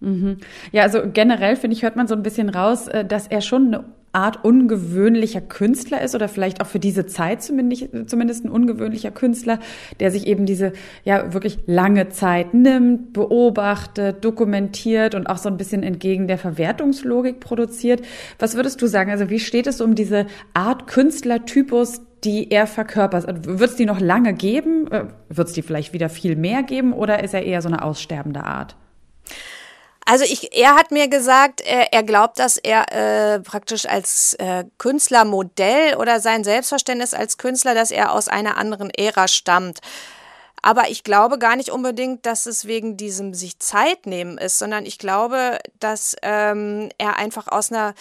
Mhm. 0.01 0.39
Ja, 0.73 0.83
also 0.83 1.01
generell 1.13 1.57
finde 1.57 1.77
ich, 1.77 1.83
hört 1.83 1.97
man 1.97 2.09
so 2.09 2.15
ein 2.15 2.23
bisschen 2.23 2.49
raus, 2.49 2.89
äh, 2.89 3.05
dass 3.05 3.29
er 3.29 3.41
schon 3.41 3.69
eine 3.69 3.85
Art 4.13 4.45
ungewöhnlicher 4.45 5.41
Künstler 5.41 6.03
ist 6.03 6.15
oder 6.15 6.29
vielleicht 6.29 6.61
auch 6.61 6.67
für 6.67 6.79
diese 6.79 7.07
Zeit 7.07 7.43
zumindest, 7.43 7.89
zumindest 8.07 8.45
ein 8.45 8.51
ungewöhnlicher 8.51 9.11
Künstler, 9.11 9.59
der 10.01 10.11
sich 10.11 10.27
eben 10.27 10.45
diese 10.45 10.73
ja 11.05 11.33
wirklich 11.33 11.61
lange 11.67 12.11
Zeit 12.11 12.53
nimmt, 12.53 13.15
beobachtet, 13.15 14.25
dokumentiert 14.25 15.15
und 15.15 15.27
auch 15.29 15.39
so 15.39 15.49
ein 15.49 15.57
bisschen 15.57 15.83
entgegen 15.83 16.29
der 16.29 16.39
Verwertungslogik 16.39 17.41
produziert. 17.41 18.03
Was 18.39 18.55
würdest 18.55 18.83
du 18.83 18.87
sagen? 18.87 19.11
Also 19.11 19.31
wie 19.31 19.41
steht 19.41 19.67
es 19.67 19.81
um 19.81 19.95
diese 19.95 20.27
Art 20.53 20.87
Künstlertypus, 20.87 22.03
die 22.23 22.51
er 22.51 22.67
verkörpert? 22.67 23.47
Wird 23.47 23.71
es 23.71 23.77
die 23.77 23.87
noch 23.87 24.01
lange 24.01 24.35
geben? 24.35 24.91
Äh, 24.91 25.07
Wird 25.29 25.49
es 25.49 25.55
die 25.55 25.63
vielleicht 25.63 25.93
wieder 25.95 26.09
viel 26.11 26.37
mehr 26.37 26.63
geben 26.63 26.93
oder 26.93 27.25
ist 27.25 27.33
er 27.33 27.45
eher 27.45 27.63
so 27.63 27.69
eine 27.69 27.83
aussterbende 27.83 28.45
Art? 28.45 28.77
Also 30.05 30.25
ich, 30.25 30.57
er 30.57 30.75
hat 30.75 30.91
mir 30.91 31.09
gesagt, 31.09 31.61
er, 31.61 31.93
er 31.93 32.03
glaubt, 32.03 32.39
dass 32.39 32.57
er 32.57 32.93
äh, 32.93 33.41
praktisch 33.41 33.87
als 33.87 34.35
äh, 34.35 34.65
Künstlermodell 34.79 35.97
oder 35.97 36.21
sein 36.21 36.45
Selbstverständnis 36.45 37.15
als 37.15 37.39
Künstler, 37.39 37.75
dass 37.75 37.91
er 37.91 38.13
aus 38.13 38.29
einer 38.29 38.57
anderen 38.57 38.91
Ära 38.91 39.29
stammt. 39.29 39.81
Aber 40.61 40.89
ich 40.91 41.03
glaube 41.03 41.39
gar 41.39 41.57
nicht 41.57 41.71
unbedingt, 41.71 42.25
dass 42.25 42.47
es 42.47 42.67
wegen 42.67 42.97
diesem 42.97 43.35
sich 43.35 43.59
Zeit 43.59 44.07
nehmen 44.07 44.39
ist, 44.39 44.59
sondern 44.59 44.87
ich 44.87 44.99
glaube, 44.99 45.59
dass 45.81 46.17
ähm, 46.23 46.89
er 46.99 47.17
einfach 47.17 47.49
aus 47.49 47.73
einer 47.73 47.95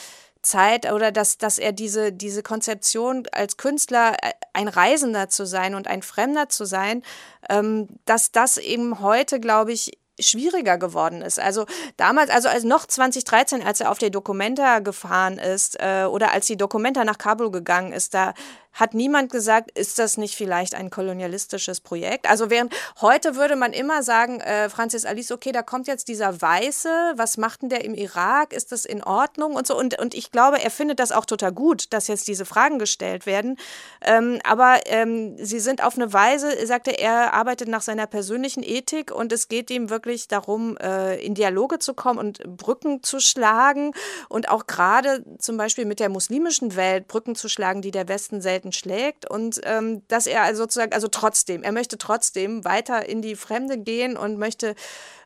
Zeit 0.43 0.91
oder 0.91 1.11
dass, 1.11 1.37
dass 1.37 1.59
er 1.59 1.71
diese, 1.71 2.11
diese 2.11 2.43
Konzeption 2.43 3.27
als 3.31 3.57
Künstler 3.57 4.15
äh, 4.21 4.31
ein 4.53 4.67
Reisender 4.67 5.29
zu 5.29 5.45
sein 5.45 5.75
und 5.75 5.87
ein 5.87 6.01
Fremder 6.01 6.49
zu 6.49 6.65
sein, 6.65 7.03
ähm, 7.49 7.87
dass 8.05 8.31
das 8.31 8.57
eben 8.57 9.01
heute, 9.01 9.39
glaube 9.39 9.71
ich, 9.71 9.91
schwieriger 10.21 10.77
geworden 10.77 11.21
ist. 11.21 11.39
Also 11.39 11.65
damals, 11.97 12.29
also 12.29 12.49
als 12.49 12.63
noch 12.63 12.85
2013, 12.85 13.63
als 13.63 13.81
er 13.81 13.91
auf 13.91 13.97
der 13.97 14.09
Documenta 14.09 14.79
gefahren 14.79 15.37
ist 15.37 15.77
äh, 15.79 16.05
oder 16.05 16.31
als 16.31 16.47
die 16.47 16.57
Documenta 16.57 17.03
nach 17.03 17.17
Kabul 17.17 17.51
gegangen 17.51 17.93
ist, 17.93 18.13
da 18.13 18.33
hat 18.73 18.93
niemand 18.93 19.31
gesagt, 19.31 19.71
ist 19.77 19.99
das 19.99 20.17
nicht 20.17 20.35
vielleicht 20.35 20.75
ein 20.75 20.89
kolonialistisches 20.89 21.79
Projekt? 21.79 22.29
Also 22.29 22.49
während 22.49 22.73
heute 23.01 23.35
würde 23.35 23.55
man 23.55 23.73
immer 23.73 24.03
sagen, 24.03 24.39
äh, 24.41 24.69
Francis 24.69 25.05
Alice, 25.05 25.31
okay, 25.31 25.51
da 25.51 25.61
kommt 25.61 25.87
jetzt 25.87 26.07
dieser 26.07 26.41
Weiße, 26.41 27.13
was 27.15 27.37
macht 27.37 27.61
denn 27.61 27.69
der 27.69 27.85
im 27.85 27.93
Irak? 27.93 28.51
Ist 28.51 28.71
das 28.71 28.85
in 28.85 29.03
Ordnung 29.03 29.53
und 29.53 29.67
so? 29.67 29.77
Und, 29.77 29.99
und 29.99 30.15
ich 30.15 30.31
glaube, 30.31 30.61
er 30.61 30.71
findet 30.71 30.99
das 30.99 31.11
auch 31.11 31.25
total 31.25 31.51
gut, 31.51 31.93
dass 31.93 32.07
jetzt 32.07 32.27
diese 32.27 32.45
Fragen 32.45 32.79
gestellt 32.79 33.25
werden. 33.25 33.57
Ähm, 34.01 34.39
aber 34.43 34.79
ähm, 34.85 35.37
sie 35.37 35.59
sind 35.59 35.83
auf 35.83 35.95
eine 35.95 36.11
Weise, 36.13 36.65
sagte 36.65 36.91
er, 36.91 37.11
er 37.11 37.33
arbeitet 37.33 37.67
nach 37.67 37.81
seiner 37.81 38.07
persönlichen 38.07 38.63
Ethik 38.63 39.11
und 39.11 39.31
es 39.31 39.47
geht 39.47 39.69
ihm 39.69 39.89
wirklich 39.89 40.27
darum, 40.27 40.77
äh, 40.77 41.23
in 41.23 41.35
Dialoge 41.35 41.79
zu 41.79 41.93
kommen 41.93 42.19
und 42.19 42.57
Brücken 42.57 43.03
zu 43.03 43.19
schlagen 43.19 43.93
und 44.29 44.49
auch 44.49 44.67
gerade 44.67 45.23
zum 45.39 45.57
Beispiel 45.57 45.85
mit 45.85 45.99
der 45.99 46.09
muslimischen 46.09 46.75
Welt 46.75 47.07
Brücken 47.07 47.35
zu 47.35 47.49
schlagen, 47.49 47.81
die 47.81 47.91
der 47.91 48.07
Westen 48.07 48.41
selten 48.41 48.60
selten 48.61 48.71
schlägt 48.71 49.29
und 49.29 49.59
ähm, 49.63 50.07
dass 50.07 50.27
er 50.27 50.43
also 50.43 50.63
sozusagen, 50.63 50.93
also 50.93 51.07
trotzdem, 51.07 51.63
er 51.63 51.71
möchte 51.71 51.97
trotzdem 51.97 52.63
weiter 52.63 53.07
in 53.07 53.21
die 53.21 53.35
Fremde 53.35 53.77
gehen 53.77 54.15
und 54.17 54.37
möchte, 54.37 54.75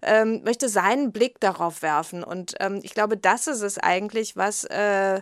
ähm, 0.01 0.41
möchte 0.43 0.69
seinen 0.69 1.11
Blick 1.11 1.39
darauf 1.39 1.81
werfen. 1.81 2.23
Und 2.23 2.55
ähm, 2.59 2.79
ich 2.83 2.93
glaube, 2.93 3.17
das 3.17 3.47
ist 3.47 3.61
es 3.61 3.77
eigentlich, 3.77 4.37
was, 4.37 4.63
äh, 4.65 5.21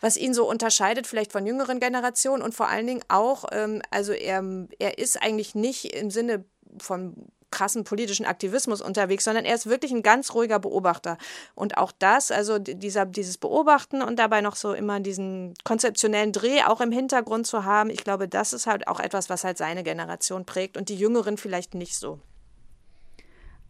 was 0.00 0.16
ihn 0.16 0.34
so 0.34 0.48
unterscheidet, 0.48 1.06
vielleicht 1.06 1.32
von 1.32 1.46
jüngeren 1.46 1.80
Generationen 1.80 2.42
und 2.42 2.54
vor 2.54 2.68
allen 2.68 2.86
Dingen 2.86 3.04
auch, 3.08 3.46
ähm, 3.52 3.80
also 3.90 4.12
er, 4.12 4.42
er 4.78 4.98
ist 4.98 5.22
eigentlich 5.22 5.54
nicht 5.54 5.94
im 5.94 6.10
Sinne 6.10 6.44
von 6.78 7.14
krassen 7.54 7.84
politischen 7.84 8.26
Aktivismus 8.26 8.80
unterwegs, 8.80 9.24
sondern 9.24 9.44
er 9.44 9.54
ist 9.54 9.66
wirklich 9.66 9.92
ein 9.92 10.02
ganz 10.02 10.34
ruhiger 10.34 10.58
Beobachter. 10.58 11.16
Und 11.54 11.78
auch 11.78 11.92
das, 11.96 12.30
also 12.32 12.58
dieser, 12.58 13.06
dieses 13.06 13.38
Beobachten 13.38 14.02
und 14.02 14.18
dabei 14.18 14.40
noch 14.40 14.56
so 14.56 14.74
immer 14.74 14.98
diesen 14.98 15.54
konzeptionellen 15.62 16.32
Dreh 16.32 16.62
auch 16.64 16.80
im 16.80 16.90
Hintergrund 16.90 17.46
zu 17.46 17.64
haben, 17.64 17.90
ich 17.90 18.02
glaube, 18.02 18.28
das 18.28 18.52
ist 18.52 18.66
halt 18.66 18.88
auch 18.88 18.98
etwas, 18.98 19.30
was 19.30 19.44
halt 19.44 19.56
seine 19.56 19.84
Generation 19.84 20.44
prägt 20.44 20.76
und 20.76 20.88
die 20.88 20.96
Jüngeren 20.96 21.36
vielleicht 21.36 21.74
nicht 21.74 21.96
so. 21.96 22.20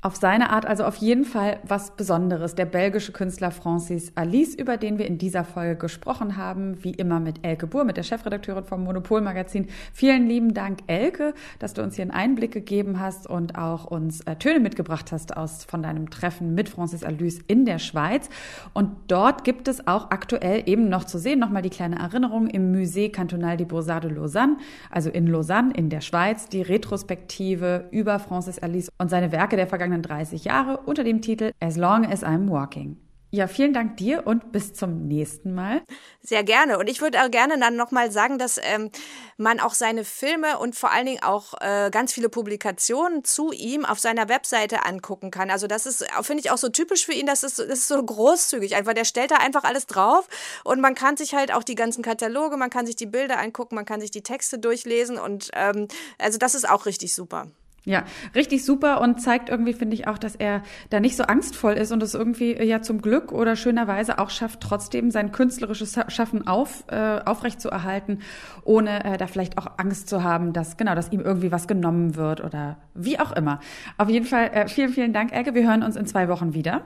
Auf 0.04 0.16
seine 0.16 0.50
Art 0.50 0.66
also 0.66 0.84
auf 0.84 0.96
jeden 0.96 1.24
Fall 1.24 1.60
was 1.66 1.92
Besonderes. 1.92 2.54
Der 2.54 2.66
belgische 2.66 3.10
Künstler 3.10 3.50
Francis 3.50 4.12
Alice, 4.16 4.54
über 4.54 4.76
den 4.76 4.98
wir 4.98 5.06
in 5.06 5.16
dieser 5.16 5.44
Folge 5.44 5.76
gesprochen 5.76 6.36
haben, 6.36 6.84
wie 6.84 6.90
immer 6.90 7.20
mit 7.20 7.42
Elke 7.42 7.66
Buhr, 7.66 7.84
mit 7.84 7.96
der 7.96 8.02
Chefredakteurin 8.02 8.64
vom 8.64 8.84
Monopol-Magazin. 8.84 9.68
Vielen 9.94 10.26
lieben 10.26 10.52
Dank, 10.52 10.80
Elke, 10.88 11.32
dass 11.58 11.72
du 11.72 11.82
uns 11.82 11.96
hier 11.96 12.02
einen 12.02 12.10
Einblick 12.10 12.52
gegeben 12.52 13.00
hast 13.00 13.26
und 13.26 13.56
auch 13.56 13.86
uns 13.86 14.20
äh, 14.26 14.36
Töne 14.36 14.60
mitgebracht 14.60 15.10
hast 15.10 15.38
aus, 15.38 15.64
von 15.64 15.82
deinem 15.82 16.10
Treffen 16.10 16.54
mit 16.54 16.68
Francis 16.68 17.02
Alice 17.02 17.38
in 17.46 17.64
der 17.64 17.78
Schweiz. 17.78 18.28
Und 18.74 18.90
dort 19.08 19.42
gibt 19.42 19.68
es 19.68 19.86
auch 19.86 20.10
aktuell 20.10 20.64
eben 20.66 20.90
noch 20.90 21.04
zu 21.04 21.18
sehen, 21.18 21.38
nochmal 21.38 21.62
die 21.62 21.70
kleine 21.70 21.98
Erinnerung 21.98 22.48
im 22.48 22.74
Musée 22.74 23.10
Cantonal 23.10 23.56
des 23.56 23.68
Beaux-Arts 23.68 24.06
de 24.06 24.14
Lausanne, 24.14 24.58
also 24.90 25.08
in 25.08 25.28
Lausanne 25.28 25.72
in 25.72 25.88
der 25.88 26.02
Schweiz, 26.02 26.46
die 26.46 26.60
Retrospektive 26.60 27.88
über 27.90 28.18
Francis 28.18 28.58
Alice 28.58 28.90
und 28.98 29.08
seine 29.08 29.32
Werke 29.32 29.56
der 29.56 29.66
vergangenen 29.66 29.93
vergangenen 29.94 30.02
30 30.02 30.44
Jahre 30.44 30.78
unter 30.78 31.04
dem 31.04 31.22
Titel 31.22 31.52
As 31.60 31.76
Long 31.76 32.04
as 32.06 32.22
I'm 32.22 32.48
Walking. 32.50 32.96
Ja, 33.30 33.48
vielen 33.48 33.72
Dank 33.72 33.96
dir 33.96 34.28
und 34.28 34.52
bis 34.52 34.74
zum 34.74 35.08
nächsten 35.08 35.54
Mal. 35.54 35.82
Sehr 36.20 36.44
gerne. 36.44 36.78
Und 36.78 36.88
ich 36.88 37.00
würde 37.00 37.20
auch 37.20 37.30
gerne 37.32 37.58
dann 37.58 37.74
nochmal 37.74 38.12
sagen, 38.12 38.38
dass 38.38 38.60
ähm, 38.62 38.92
man 39.38 39.58
auch 39.58 39.74
seine 39.74 40.04
Filme 40.04 40.56
und 40.60 40.76
vor 40.76 40.92
allen 40.92 41.06
Dingen 41.06 41.22
auch 41.24 41.54
äh, 41.60 41.90
ganz 41.90 42.12
viele 42.12 42.28
Publikationen 42.28 43.24
zu 43.24 43.50
ihm 43.50 43.84
auf 43.84 43.98
seiner 43.98 44.28
Webseite 44.28 44.86
angucken 44.86 45.32
kann. 45.32 45.50
Also 45.50 45.66
das 45.66 45.84
ist, 45.84 46.06
finde 46.22 46.44
ich, 46.44 46.52
auch 46.52 46.58
so 46.58 46.68
typisch 46.68 47.04
für 47.06 47.12
ihn, 47.12 47.26
das 47.26 47.42
ist, 47.42 47.58
das 47.58 47.66
ist 47.66 47.88
so 47.88 48.00
großzügig 48.00 48.76
einfach. 48.76 48.94
Der 48.94 49.04
stellt 49.04 49.32
da 49.32 49.38
einfach 49.38 49.64
alles 49.64 49.86
drauf 49.86 50.28
und 50.62 50.80
man 50.80 50.94
kann 50.94 51.16
sich 51.16 51.34
halt 51.34 51.52
auch 51.52 51.64
die 51.64 51.74
ganzen 51.74 52.04
Kataloge, 52.04 52.56
man 52.56 52.70
kann 52.70 52.86
sich 52.86 52.94
die 52.94 53.06
Bilder 53.06 53.40
angucken, 53.40 53.74
man 53.74 53.84
kann 53.84 54.00
sich 54.00 54.12
die 54.12 54.22
Texte 54.22 54.60
durchlesen 54.60 55.18
und 55.18 55.50
ähm, 55.54 55.88
also 56.20 56.38
das 56.38 56.54
ist 56.54 56.70
auch 56.70 56.86
richtig 56.86 57.12
super. 57.12 57.48
Ja, 57.86 58.04
richtig 58.34 58.64
super 58.64 59.02
und 59.02 59.20
zeigt 59.20 59.50
irgendwie, 59.50 59.74
finde 59.74 59.94
ich 59.94 60.08
auch, 60.08 60.16
dass 60.16 60.36
er 60.36 60.62
da 60.88 61.00
nicht 61.00 61.16
so 61.16 61.24
angstvoll 61.24 61.74
ist 61.74 61.92
und 61.92 62.02
es 62.02 62.14
irgendwie 62.14 62.54
ja 62.62 62.80
zum 62.80 63.02
Glück 63.02 63.30
oder 63.30 63.56
schönerweise 63.56 64.18
auch 64.18 64.30
schafft, 64.30 64.60
trotzdem 64.60 65.10
sein 65.10 65.32
künstlerisches 65.32 65.98
Schaffen 66.08 66.46
auf, 66.46 66.84
äh, 66.88 67.20
aufrecht 67.24 67.60
zu 67.60 67.68
erhalten, 67.68 68.20
ohne 68.64 69.04
äh, 69.04 69.18
da 69.18 69.26
vielleicht 69.26 69.58
auch 69.58 69.66
Angst 69.76 70.08
zu 70.08 70.22
haben, 70.22 70.54
dass 70.54 70.78
genau, 70.78 70.94
dass 70.94 71.12
ihm 71.12 71.20
irgendwie 71.20 71.52
was 71.52 71.68
genommen 71.68 72.16
wird 72.16 72.42
oder 72.42 72.78
wie 72.94 73.18
auch 73.20 73.32
immer. 73.32 73.60
Auf 73.98 74.08
jeden 74.08 74.24
Fall 74.24 74.46
äh, 74.54 74.66
vielen, 74.66 74.90
vielen 74.90 75.12
Dank, 75.12 75.32
Elke. 75.32 75.54
Wir 75.54 75.68
hören 75.68 75.82
uns 75.82 75.96
in 75.96 76.06
zwei 76.06 76.28
Wochen 76.28 76.54
wieder. 76.54 76.82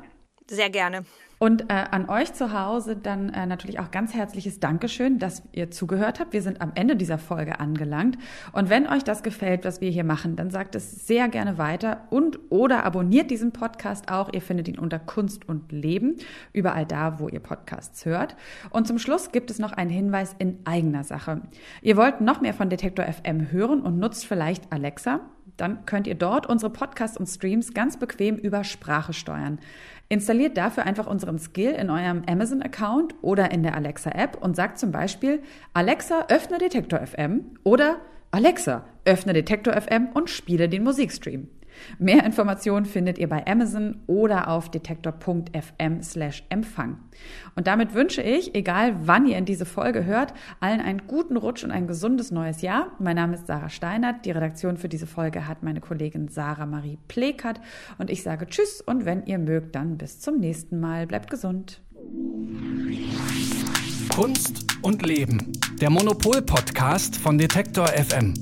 Sehr 0.48 0.70
gerne. 0.70 1.04
Und 1.38 1.70
äh, 1.70 1.84
an 1.90 2.08
euch 2.08 2.32
zu 2.32 2.52
Hause 2.52 2.96
dann 2.96 3.28
äh, 3.30 3.46
natürlich 3.46 3.78
auch 3.78 3.90
ganz 3.90 4.12
herzliches 4.14 4.58
Dankeschön, 4.58 5.18
dass 5.18 5.42
ihr 5.52 5.70
zugehört 5.70 6.18
habt. 6.18 6.32
Wir 6.32 6.42
sind 6.42 6.60
am 6.60 6.72
Ende 6.74 6.96
dieser 6.96 7.18
Folge 7.18 7.60
angelangt. 7.60 8.18
Und 8.52 8.70
wenn 8.70 8.88
euch 8.88 9.04
das 9.04 9.22
gefällt, 9.22 9.64
was 9.64 9.80
wir 9.80 9.90
hier 9.90 10.04
machen, 10.04 10.34
dann 10.34 10.50
sagt 10.50 10.74
es 10.74 11.06
sehr 11.06 11.28
gerne 11.28 11.56
weiter 11.56 12.08
und 12.10 12.38
oder 12.50 12.84
abonniert 12.84 13.30
diesen 13.30 13.52
Podcast 13.52 14.10
auch. 14.10 14.32
Ihr 14.32 14.42
findet 14.42 14.68
ihn 14.68 14.78
unter 14.78 14.98
Kunst 14.98 15.48
und 15.48 15.70
Leben, 15.70 16.16
überall 16.52 16.86
da, 16.86 17.20
wo 17.20 17.28
ihr 17.28 17.40
Podcasts 17.40 18.04
hört. 18.04 18.36
Und 18.70 18.86
zum 18.88 18.98
Schluss 18.98 19.30
gibt 19.30 19.50
es 19.50 19.58
noch 19.60 19.72
einen 19.72 19.90
Hinweis 19.90 20.34
in 20.38 20.58
eigener 20.64 21.04
Sache. 21.04 21.42
Ihr 21.82 21.96
wollt 21.96 22.20
noch 22.20 22.40
mehr 22.40 22.54
von 22.54 22.68
Detektor 22.68 23.04
FM 23.04 23.52
hören 23.52 23.80
und 23.82 23.98
nutzt 23.98 24.26
vielleicht 24.26 24.72
Alexa? 24.72 25.20
Dann 25.58 25.84
könnt 25.84 26.06
ihr 26.06 26.14
dort 26.14 26.46
unsere 26.46 26.72
Podcasts 26.72 27.18
und 27.18 27.26
Streams 27.26 27.74
ganz 27.74 27.98
bequem 27.98 28.36
über 28.36 28.64
Sprache 28.64 29.12
steuern. 29.12 29.58
Installiert 30.08 30.56
dafür 30.56 30.84
einfach 30.84 31.06
unseren 31.06 31.38
Skill 31.38 31.72
in 31.72 31.90
eurem 31.90 32.22
Amazon-Account 32.26 33.16
oder 33.20 33.50
in 33.50 33.62
der 33.62 33.74
Alexa-App 33.74 34.38
und 34.40 34.56
sagt 34.56 34.78
zum 34.78 34.90
Beispiel, 34.90 35.42
Alexa, 35.74 36.26
öffne 36.28 36.56
Detektor 36.56 37.06
FM 37.06 37.44
oder 37.64 37.98
Alexa, 38.30 38.84
öffne 39.04 39.34
Detektor 39.34 39.74
FM 39.74 40.08
und 40.14 40.30
spiele 40.30 40.68
den 40.68 40.84
Musikstream. 40.84 41.48
Mehr 41.98 42.24
Informationen 42.24 42.86
findet 42.86 43.18
ihr 43.18 43.28
bei 43.28 43.46
Amazon 43.46 44.00
oder 44.06 44.48
auf 44.48 44.70
detektor.fm 44.70 46.02
slash 46.02 46.44
Empfang. 46.48 46.98
Und 47.56 47.66
damit 47.66 47.94
wünsche 47.94 48.22
ich, 48.22 48.54
egal 48.54 48.94
wann 49.04 49.26
ihr 49.26 49.36
in 49.36 49.44
diese 49.44 49.66
Folge 49.66 50.04
hört, 50.04 50.34
allen 50.60 50.80
einen 50.80 51.06
guten 51.06 51.36
Rutsch 51.36 51.64
und 51.64 51.70
ein 51.70 51.86
gesundes 51.86 52.30
neues 52.30 52.62
Jahr. 52.62 52.92
Mein 52.98 53.16
Name 53.16 53.34
ist 53.34 53.46
Sarah 53.46 53.68
Steinert. 53.68 54.24
Die 54.24 54.30
Redaktion 54.30 54.76
für 54.76 54.88
diese 54.88 55.06
Folge 55.06 55.46
hat 55.48 55.62
meine 55.62 55.80
Kollegin 55.80 56.28
Sarah 56.28 56.66
Marie 56.66 56.98
Plekert. 57.08 57.60
Und 57.98 58.10
ich 58.10 58.22
sage 58.22 58.46
Tschüss 58.46 58.80
und 58.80 59.04
wenn 59.04 59.26
ihr 59.26 59.38
mögt, 59.38 59.74
dann 59.74 59.98
bis 59.98 60.20
zum 60.20 60.38
nächsten 60.38 60.80
Mal. 60.80 61.06
Bleibt 61.06 61.30
gesund. 61.30 61.80
Kunst 64.14 64.64
und 64.82 65.06
Leben. 65.06 65.52
Der 65.80 65.90
Monopol-Podcast 65.90 67.16
von 67.16 67.38
Detektor 67.38 67.86
FM. 67.88 68.34